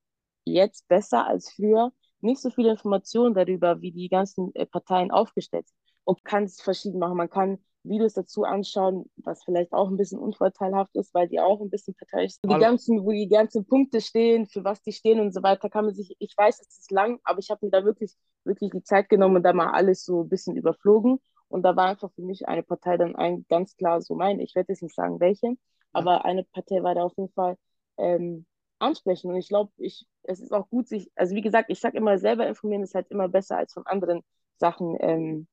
jetzt 0.44 0.88
besser 0.88 1.26
als 1.26 1.52
früher, 1.52 1.92
nicht 2.22 2.40
so 2.40 2.50
viele 2.50 2.70
Informationen 2.70 3.34
darüber, 3.34 3.80
wie 3.80 3.92
die 3.92 4.08
ganzen 4.08 4.54
äh, 4.54 4.66
Parteien 4.66 5.10
aufgestellt 5.10 5.68
sind. 5.68 5.76
Und 6.04 6.24
kann 6.24 6.44
es 6.44 6.60
verschieden 6.60 6.98
machen. 6.98 7.16
Man 7.16 7.30
kann 7.30 7.58
Videos 7.84 8.14
dazu 8.14 8.44
anschauen, 8.44 9.10
was 9.16 9.44
vielleicht 9.44 9.72
auch 9.72 9.88
ein 9.88 9.96
bisschen 9.96 10.18
unvorteilhaft 10.18 10.94
ist, 10.96 11.14
weil 11.14 11.28
die 11.28 11.40
auch 11.40 11.60
ein 11.60 11.70
bisschen 11.70 11.94
parteiisch 11.94 12.32
sind. 12.32 12.52
Die 12.52 12.58
ganzen, 12.58 13.04
wo 13.04 13.10
die 13.10 13.28
ganzen 13.28 13.64
Punkte 13.66 14.00
stehen, 14.00 14.46
für 14.46 14.64
was 14.64 14.82
die 14.82 14.92
stehen 14.92 15.20
und 15.20 15.32
so 15.32 15.42
weiter, 15.42 15.68
kann 15.68 15.84
man 15.84 15.94
sich, 15.94 16.14
ich 16.18 16.34
weiß, 16.36 16.60
es 16.60 16.78
ist 16.78 16.90
lang, 16.90 17.18
aber 17.24 17.40
ich 17.40 17.50
habe 17.50 17.64
mir 17.64 17.70
da 17.70 17.84
wirklich, 17.84 18.14
wirklich 18.44 18.70
die 18.70 18.82
Zeit 18.82 19.08
genommen 19.08 19.36
und 19.36 19.42
da 19.42 19.52
mal 19.52 19.72
alles 19.72 20.04
so 20.04 20.22
ein 20.22 20.28
bisschen 20.28 20.56
überflogen. 20.56 21.18
Und 21.48 21.62
da 21.62 21.76
war 21.76 21.86
einfach 21.86 22.10
für 22.14 22.22
mich 22.22 22.48
eine 22.48 22.62
Partei 22.62 22.96
dann 22.96 23.14
ein 23.14 23.44
ganz 23.48 23.76
klar 23.76 24.00
so 24.00 24.14
mein. 24.14 24.40
Ich 24.40 24.54
werde 24.54 24.72
jetzt 24.72 24.82
nicht 24.82 24.94
sagen, 24.94 25.20
welche, 25.20 25.54
aber 25.92 26.24
eine 26.24 26.44
Partei 26.44 26.82
war 26.82 26.94
da 26.94 27.02
auf 27.02 27.16
jeden 27.16 27.32
Fall 27.32 27.56
ähm, 27.98 28.46
ansprechen. 28.82 29.30
Und 29.30 29.36
ich 29.36 29.48
glaube, 29.48 29.72
ich, 29.78 30.06
es 30.22 30.40
ist 30.40 30.52
auch 30.52 30.68
gut, 30.68 30.88
sich, 30.88 31.10
also 31.16 31.34
wie 31.34 31.42
gesagt, 31.42 31.70
ich 31.70 31.80
sage 31.80 31.98
immer, 31.98 32.18
selber 32.18 32.46
informieren 32.46 32.82
ist 32.82 32.94
halt 32.94 33.08
immer 33.10 33.28
besser 33.28 33.56
als 33.58 33.72
von 33.72 33.86
anderen 33.86 34.22
Sachen 34.58 34.96
ähm, 35.00 35.48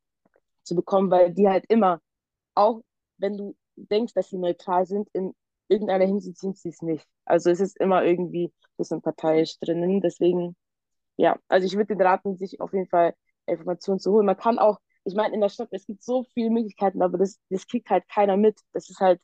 zu 0.63 0.75
bekommen, 0.75 1.11
weil 1.11 1.33
die 1.33 1.49
halt 1.49 1.65
immer, 1.69 2.01
auch 2.55 2.81
wenn 3.17 3.37
du 3.37 3.55
denkst, 3.75 4.13
dass 4.13 4.29
sie 4.29 4.37
neutral 4.37 4.85
sind, 4.85 5.09
in 5.13 5.33
irgendeiner 5.67 6.05
Hinsicht 6.05 6.37
sind 6.39 6.57
sie 6.57 6.69
es 6.69 6.81
nicht. 6.81 7.07
Also 7.25 7.49
es 7.51 7.59
ist 7.59 7.77
immer 7.79 8.03
irgendwie 8.03 8.45
ein 8.47 8.51
bisschen 8.77 9.01
parteiisch 9.01 9.59
drinnen. 9.59 10.01
Deswegen, 10.01 10.55
ja, 11.17 11.37
also 11.47 11.65
ich 11.67 11.75
würde 11.75 11.95
den 11.95 12.01
raten, 12.05 12.37
sich 12.37 12.61
auf 12.61 12.73
jeden 12.73 12.87
Fall 12.87 13.15
Informationen 13.47 13.99
zu 13.99 14.11
holen. 14.11 14.25
Man 14.25 14.37
kann 14.37 14.59
auch, 14.59 14.79
ich 15.05 15.15
meine, 15.15 15.33
in 15.35 15.41
der 15.41 15.49
Stadt, 15.49 15.69
es 15.71 15.85
gibt 15.85 16.03
so 16.03 16.23
viele 16.33 16.49
Möglichkeiten, 16.49 17.01
aber 17.01 17.17
das, 17.17 17.39
das 17.49 17.67
kriegt 17.67 17.89
halt 17.89 18.07
keiner 18.09 18.37
mit. 18.37 18.59
Das 18.73 18.89
ist 18.89 18.99
halt, 18.99 19.21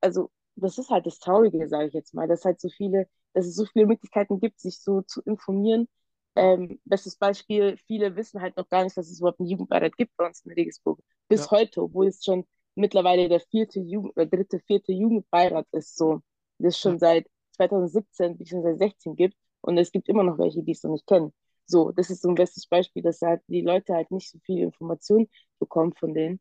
also 0.00 0.30
das 0.60 0.78
ist 0.78 0.90
halt 0.90 1.06
das 1.06 1.18
Traurige, 1.18 1.68
sage 1.68 1.88
ich 1.88 1.94
jetzt 1.94 2.14
mal, 2.14 2.28
dass 2.28 2.44
halt 2.44 2.60
so 2.60 2.68
viele, 2.68 3.06
dass 3.34 3.46
es 3.46 3.56
so 3.56 3.64
viele 3.66 3.86
Möglichkeiten 3.86 4.40
gibt, 4.40 4.60
sich 4.60 4.80
so 4.80 5.02
zu 5.02 5.22
informieren. 5.22 5.88
Ähm, 6.36 6.80
bestes 6.84 7.16
Beispiel, 7.16 7.76
viele 7.86 8.14
wissen 8.16 8.40
halt 8.40 8.56
noch 8.56 8.68
gar 8.68 8.84
nicht, 8.84 8.96
dass 8.96 9.10
es 9.10 9.18
überhaupt 9.18 9.40
einen 9.40 9.48
Jugendbeirat 9.48 9.96
gibt 9.96 10.16
bei 10.16 10.26
uns 10.26 10.40
in 10.44 10.52
Regensburg. 10.52 11.00
Bis 11.28 11.46
ja. 11.46 11.50
heute, 11.50 11.82
obwohl 11.82 12.06
es 12.06 12.24
schon 12.24 12.46
mittlerweile 12.74 13.28
der 13.28 13.40
vierte 13.40 13.80
Jugend, 13.80 14.16
oder 14.16 14.26
dritte, 14.26 14.60
vierte 14.60 14.92
Jugendbeirat 14.92 15.66
ist, 15.72 15.96
so, 15.96 16.20
das 16.58 16.78
schon 16.78 16.98
seit 16.98 17.26
2017 17.56 18.36
bzw. 18.38 18.76
16 18.76 19.16
gibt 19.16 19.36
und 19.60 19.76
es 19.78 19.92
gibt 19.92 20.08
immer 20.08 20.22
noch 20.22 20.38
welche, 20.38 20.62
die 20.62 20.72
es 20.72 20.82
noch 20.82 20.92
nicht 20.92 21.06
kennen. 21.06 21.32
So, 21.66 21.92
das 21.92 22.10
ist 22.10 22.22
so 22.22 22.28
ein 22.28 22.34
bestes 22.34 22.66
Beispiel, 22.66 23.02
dass 23.02 23.20
halt 23.20 23.42
die 23.46 23.62
Leute 23.62 23.94
halt 23.94 24.10
nicht 24.10 24.30
so 24.30 24.38
viel 24.44 24.58
Information 24.58 25.28
bekommen 25.58 25.94
von 25.94 26.14
denen. 26.14 26.40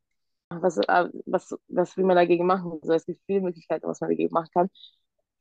Was, 0.50 0.78
äh, 0.78 1.10
was, 1.26 1.56
was 1.68 1.96
will 1.96 2.06
man 2.06 2.16
dagegen 2.16 2.46
machen? 2.46 2.80
Also 2.82 2.94
es 2.94 3.06
gibt 3.06 3.22
viele 3.26 3.42
Möglichkeiten, 3.42 3.88
was 3.88 4.02
man 4.02 4.10
dagegen 4.10 4.34
machen 4.34 4.50
kann. 4.54 4.70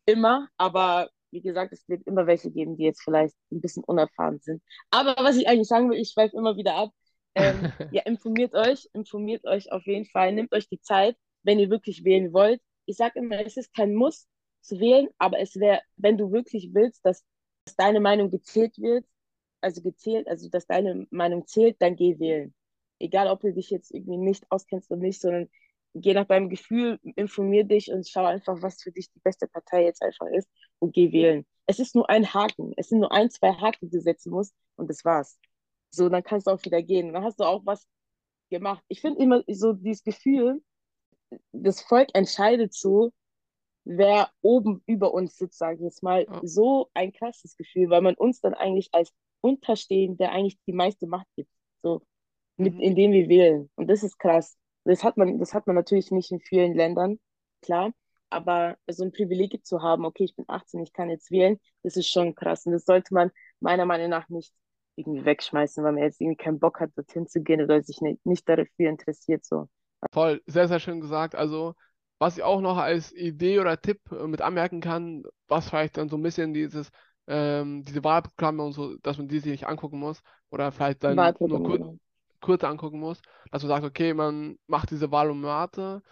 Immer, 0.06 0.48
aber 0.56 1.10
wie 1.30 1.40
gesagt, 1.40 1.72
es 1.72 1.88
wird 1.88 2.06
immer 2.06 2.26
welche 2.26 2.50
geben, 2.50 2.76
die 2.76 2.84
jetzt 2.84 3.02
vielleicht 3.02 3.34
ein 3.50 3.60
bisschen 3.60 3.84
unerfahren 3.84 4.38
sind. 4.40 4.62
Aber 4.90 5.16
was 5.22 5.36
ich 5.36 5.48
eigentlich 5.48 5.68
sagen 5.68 5.90
will, 5.90 5.98
ich 5.98 6.10
schweife 6.10 6.36
immer 6.36 6.56
wieder 6.56 6.74
ab. 6.74 6.90
Ähm, 7.34 7.72
ja, 7.92 8.02
informiert 8.02 8.54
euch, 8.54 8.88
informiert 8.92 9.44
euch 9.44 9.70
auf 9.72 9.86
jeden 9.86 10.06
Fall, 10.06 10.32
nehmt 10.32 10.52
euch 10.52 10.68
die 10.68 10.80
Zeit, 10.80 11.16
wenn 11.42 11.58
ihr 11.58 11.70
wirklich 11.70 12.04
wählen 12.04 12.32
wollt. 12.32 12.60
Ich 12.86 12.96
sage 12.96 13.18
immer, 13.18 13.44
es 13.44 13.56
ist 13.56 13.74
kein 13.74 13.94
Muss 13.94 14.26
zu 14.62 14.80
wählen, 14.80 15.08
aber 15.18 15.38
es 15.40 15.56
wäre, 15.56 15.80
wenn 15.96 16.18
du 16.18 16.32
wirklich 16.32 16.70
willst, 16.72 17.04
dass, 17.04 17.24
dass 17.64 17.76
deine 17.76 18.00
Meinung 18.00 18.30
gezählt 18.30 18.78
wird, 18.78 19.04
also 19.60 19.82
gezählt, 19.82 20.28
also 20.28 20.48
dass 20.48 20.66
deine 20.66 21.06
Meinung 21.10 21.46
zählt, 21.46 21.76
dann 21.80 21.96
geh 21.96 22.18
wählen. 22.18 22.54
Egal, 22.98 23.28
ob 23.28 23.40
du 23.40 23.52
dich 23.52 23.70
jetzt 23.70 23.92
irgendwie 23.92 24.18
nicht 24.18 24.44
auskennst 24.50 24.90
oder 24.90 25.00
nicht, 25.00 25.20
sondern 25.20 25.48
geh 25.94 26.14
nach 26.14 26.26
deinem 26.26 26.48
Gefühl, 26.48 26.98
informier 27.16 27.64
dich 27.64 27.90
und 27.90 28.08
schau 28.08 28.24
einfach, 28.24 28.60
was 28.62 28.82
für 28.82 28.92
dich 28.92 29.10
die 29.12 29.20
beste 29.20 29.46
Partei 29.48 29.84
jetzt 29.84 30.02
einfach 30.02 30.26
ist 30.26 30.48
und 30.78 30.94
geh 30.94 31.12
wählen. 31.12 31.46
Es 31.66 31.78
ist 31.78 31.94
nur 31.94 32.08
ein 32.08 32.32
Haken. 32.32 32.72
Es 32.76 32.88
sind 32.88 33.00
nur 33.00 33.12
ein, 33.12 33.30
zwei 33.30 33.52
Haken, 33.52 33.88
die 33.88 33.96
du 33.96 34.00
setzen 34.00 34.30
musst 34.30 34.54
und 34.76 34.88
das 34.88 35.04
war's. 35.04 35.38
So, 35.90 36.08
dann 36.08 36.22
kannst 36.22 36.46
du 36.46 36.50
auch 36.50 36.64
wieder 36.64 36.82
gehen. 36.82 37.12
Dann 37.12 37.24
hast 37.24 37.40
du 37.40 37.44
auch 37.44 37.62
was 37.64 37.86
gemacht. 38.50 38.82
Ich 38.88 39.00
finde 39.00 39.22
immer 39.22 39.42
so 39.48 39.72
dieses 39.72 40.02
Gefühl, 40.02 40.62
das 41.52 41.82
Volk 41.82 42.08
entscheidet 42.14 42.74
so, 42.74 43.12
wer 43.84 44.30
oben 44.42 44.82
über 44.86 45.12
uns 45.12 45.36
sitzt, 45.36 45.58
sage 45.58 45.76
ich 45.76 45.82
jetzt 45.82 46.02
mal, 46.02 46.26
ja. 46.28 46.40
so 46.42 46.90
ein 46.94 47.12
krasses 47.12 47.56
Gefühl, 47.56 47.90
weil 47.90 48.02
man 48.02 48.14
uns 48.14 48.40
dann 48.40 48.54
eigentlich 48.54 48.88
als 48.92 49.12
unterstehen, 49.40 50.16
der 50.16 50.32
eigentlich 50.32 50.58
die 50.66 50.72
meiste 50.72 51.06
Macht 51.06 51.26
gibt, 51.36 51.50
so 51.82 52.02
mit, 52.58 52.74
mhm. 52.74 52.80
indem 52.80 53.12
wir 53.12 53.28
wählen. 53.28 53.70
Und 53.76 53.88
das 53.88 54.02
ist 54.02 54.18
krass. 54.18 54.56
Das 54.84 55.04
hat 55.04 55.16
man, 55.16 55.38
das 55.38 55.54
hat 55.54 55.66
man 55.66 55.76
natürlich 55.76 56.10
nicht 56.10 56.30
in 56.30 56.40
vielen 56.40 56.74
Ländern, 56.74 57.18
klar. 57.62 57.92
Aber 58.30 58.76
so 58.88 59.04
ein 59.04 59.12
Privileg 59.12 59.64
zu 59.64 59.82
haben, 59.82 60.04
okay, 60.04 60.24
ich 60.24 60.36
bin 60.36 60.44
18, 60.48 60.82
ich 60.82 60.92
kann 60.92 61.08
jetzt 61.08 61.30
wählen, 61.30 61.58
das 61.82 61.96
ist 61.96 62.10
schon 62.10 62.34
krass. 62.34 62.66
Und 62.66 62.72
das 62.72 62.84
sollte 62.84 63.14
man 63.14 63.30
meiner 63.60 63.86
Meinung 63.86 64.10
nach 64.10 64.28
nicht 64.28 64.52
irgendwie 64.96 65.24
wegschmeißen, 65.24 65.82
weil 65.82 65.92
man 65.92 66.02
jetzt 66.02 66.20
irgendwie 66.20 66.36
keinen 66.36 66.58
Bock 66.58 66.80
hat, 66.80 66.90
dorthin 66.96 67.26
zu 67.26 67.40
gehen 67.40 67.62
oder 67.62 67.82
sich 67.82 68.00
nicht, 68.00 68.24
nicht 68.26 68.48
dafür 68.48 68.90
interessiert. 68.90 69.44
So. 69.44 69.68
Voll, 70.12 70.42
sehr, 70.46 70.68
sehr 70.68 70.80
schön 70.80 71.00
gesagt. 71.00 71.34
Also, 71.34 71.74
was 72.18 72.36
ich 72.36 72.42
auch 72.42 72.60
noch 72.60 72.76
als 72.76 73.12
Idee 73.12 73.60
oder 73.60 73.80
Tipp 73.80 74.00
äh, 74.10 74.26
mit 74.26 74.42
anmerken 74.42 74.80
kann, 74.80 75.22
was 75.46 75.68
vielleicht 75.68 75.96
dann 75.96 76.08
so 76.08 76.16
ein 76.16 76.22
bisschen 76.22 76.52
dieses, 76.52 76.90
ähm, 77.28 77.84
diese 77.84 78.02
Wahlprogramme 78.02 78.62
und 78.62 78.72
so, 78.72 78.96
dass 78.98 79.18
man 79.18 79.28
die 79.28 79.38
sich 79.38 79.52
nicht 79.52 79.66
angucken 79.66 79.98
muss 79.98 80.20
oder 80.50 80.72
vielleicht 80.72 81.04
dann 81.04 81.14
nur 81.14 81.62
kur 81.62 81.78
genau. 81.78 81.98
Kurz 82.40 82.64
angucken 82.64 83.00
muss, 83.00 83.20
dass 83.50 83.62
man 83.62 83.68
sagt, 83.68 83.84
okay, 83.84 84.14
man 84.14 84.58
macht 84.66 84.90
diese 84.90 85.10
Wahlumate, 85.10 86.02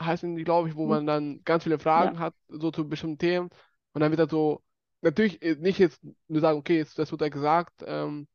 heißen 0.00 0.36
die, 0.36 0.44
glaube 0.44 0.68
ich, 0.68 0.76
wo 0.76 0.84
mhm. 0.84 0.90
man 0.90 1.06
dann 1.06 1.44
ganz 1.44 1.64
viele 1.64 1.78
Fragen 1.78 2.16
ja. 2.16 2.20
hat, 2.20 2.34
so 2.48 2.70
zu 2.70 2.88
bestimmten 2.88 3.18
Themen 3.18 3.50
und 3.92 4.00
dann 4.00 4.10
wird 4.10 4.20
er 4.20 4.28
so 4.28 4.62
natürlich 5.02 5.42
äh, 5.42 5.56
nicht 5.56 5.78
jetzt 5.78 6.02
nur 6.28 6.40
sagen, 6.40 6.58
okay, 6.58 6.76
jetzt, 6.76 6.98
das 6.98 7.10
wird 7.10 7.20
ja 7.20 7.28
gesagt, 7.28 7.84
ähm, 7.86 8.26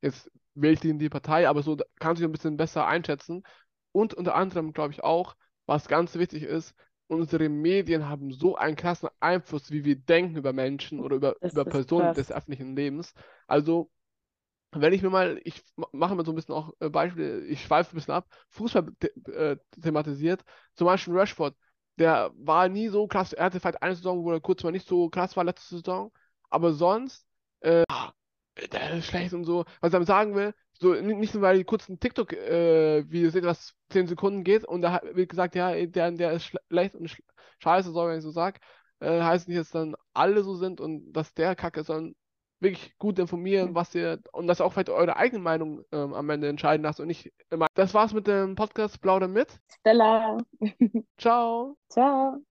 jetzt 0.00 0.30
wählt 0.54 0.84
ihn 0.84 0.98
die 0.98 1.08
Partei, 1.08 1.48
aber 1.48 1.62
so 1.62 1.76
kann 1.98 2.16
sich 2.16 2.24
ein 2.24 2.32
bisschen 2.32 2.56
besser 2.56 2.86
einschätzen. 2.86 3.42
Und 3.92 4.14
unter 4.14 4.34
anderem 4.34 4.72
glaube 4.72 4.92
ich 4.92 5.02
auch, 5.04 5.36
was 5.66 5.88
ganz 5.88 6.14
wichtig 6.16 6.42
ist, 6.42 6.74
unsere 7.08 7.48
Medien 7.48 8.08
haben 8.08 8.32
so 8.32 8.56
einen 8.56 8.76
krassen 8.76 9.08
Einfluss, 9.20 9.70
wie 9.70 9.84
wir 9.84 9.96
denken 9.96 10.36
über 10.36 10.52
Menschen 10.52 11.00
oder 11.00 11.16
über, 11.16 11.36
über 11.40 11.64
Personen 11.64 12.06
krass. 12.06 12.16
des 12.16 12.32
öffentlichen 12.32 12.74
Lebens. 12.74 13.14
Also, 13.46 13.90
wenn 14.72 14.92
ich 14.92 15.02
mir 15.02 15.10
mal, 15.10 15.40
ich 15.44 15.62
mache 15.92 16.14
mal 16.14 16.24
so 16.24 16.32
ein 16.32 16.34
bisschen 16.34 16.54
auch 16.54 16.72
äh, 16.80 16.88
Beispiele, 16.90 17.44
ich 17.46 17.62
schweife 17.62 17.92
ein 17.94 17.96
bisschen 17.96 18.14
ab, 18.14 18.28
Fußball 18.50 18.88
äh, 19.32 19.56
thematisiert, 19.80 20.42
zum 20.74 20.86
Beispiel 20.86 21.14
Rashford, 21.14 21.56
der 21.98 22.30
war 22.36 22.68
nie 22.68 22.88
so 22.88 23.06
krass. 23.06 23.32
Er 23.32 23.46
hatte 23.46 23.60
vielleicht 23.60 23.82
eine 23.82 23.94
Saison, 23.96 24.22
wo 24.22 24.32
er 24.32 24.40
kurz 24.40 24.62
mal 24.62 24.72
nicht 24.72 24.86
so 24.86 25.08
krass 25.08 25.36
war 25.36 25.44
letzte 25.44 25.76
Saison. 25.76 26.12
Aber 26.50 26.72
sonst, 26.74 27.26
äh, 27.60 27.84
der 28.72 28.92
ist 28.98 29.06
schlecht 29.06 29.34
und 29.34 29.44
so. 29.44 29.64
Was 29.80 29.88
ich 29.88 29.92
damit 29.92 30.08
sagen 30.08 30.34
will, 30.34 30.54
so 30.78 30.94
nicht 30.94 31.34
nur, 31.34 31.42
weil 31.42 31.58
die 31.58 31.64
kurzen 31.64 31.98
TikTok-Videos 32.00 33.34
äh, 33.34 33.42
was 33.44 33.74
10 33.90 34.06
Sekunden 34.06 34.44
geht 34.44 34.64
und 34.64 34.82
da 34.82 35.00
wird 35.12 35.28
gesagt, 35.30 35.54
ja, 35.54 35.74
der, 35.86 36.10
der 36.12 36.32
ist 36.32 36.44
schlecht 36.68 36.94
und 36.94 37.08
sch 37.08 37.22
scheiße, 37.58 37.90
soll 37.92 38.10
wenn 38.10 38.18
ich 38.18 38.24
so 38.24 38.30
sag, 38.30 38.60
äh, 39.00 39.22
heißt 39.22 39.48
nicht, 39.48 39.58
dass 39.60 39.70
dann 39.70 39.96
alle 40.14 40.42
so 40.42 40.54
sind 40.54 40.80
und 40.80 41.12
dass 41.12 41.32
der 41.34 41.56
Kacke 41.56 41.80
ist, 41.80 41.86
sondern 41.86 42.14
wirklich 42.60 42.96
gut 42.98 43.18
informieren, 43.18 43.74
was 43.74 43.94
ihr 43.94 44.18
und 44.32 44.46
dass 44.46 44.60
auch 44.60 44.72
vielleicht 44.72 44.90
eure 44.90 45.16
eigene 45.16 45.42
Meinung 45.42 45.82
ähm, 45.92 46.14
am 46.14 46.30
Ende 46.30 46.48
entscheiden 46.48 46.84
lasst 46.84 47.00
und 47.00 47.08
nicht 47.08 47.32
immer. 47.50 47.66
Das 47.74 47.94
war's 47.94 48.12
mit 48.12 48.26
dem 48.26 48.54
Podcast 48.54 49.00
Plauder 49.00 49.28
mit. 49.28 49.60
Stella. 49.80 50.38
Ciao. 51.18 51.76
Ciao. 51.88 52.42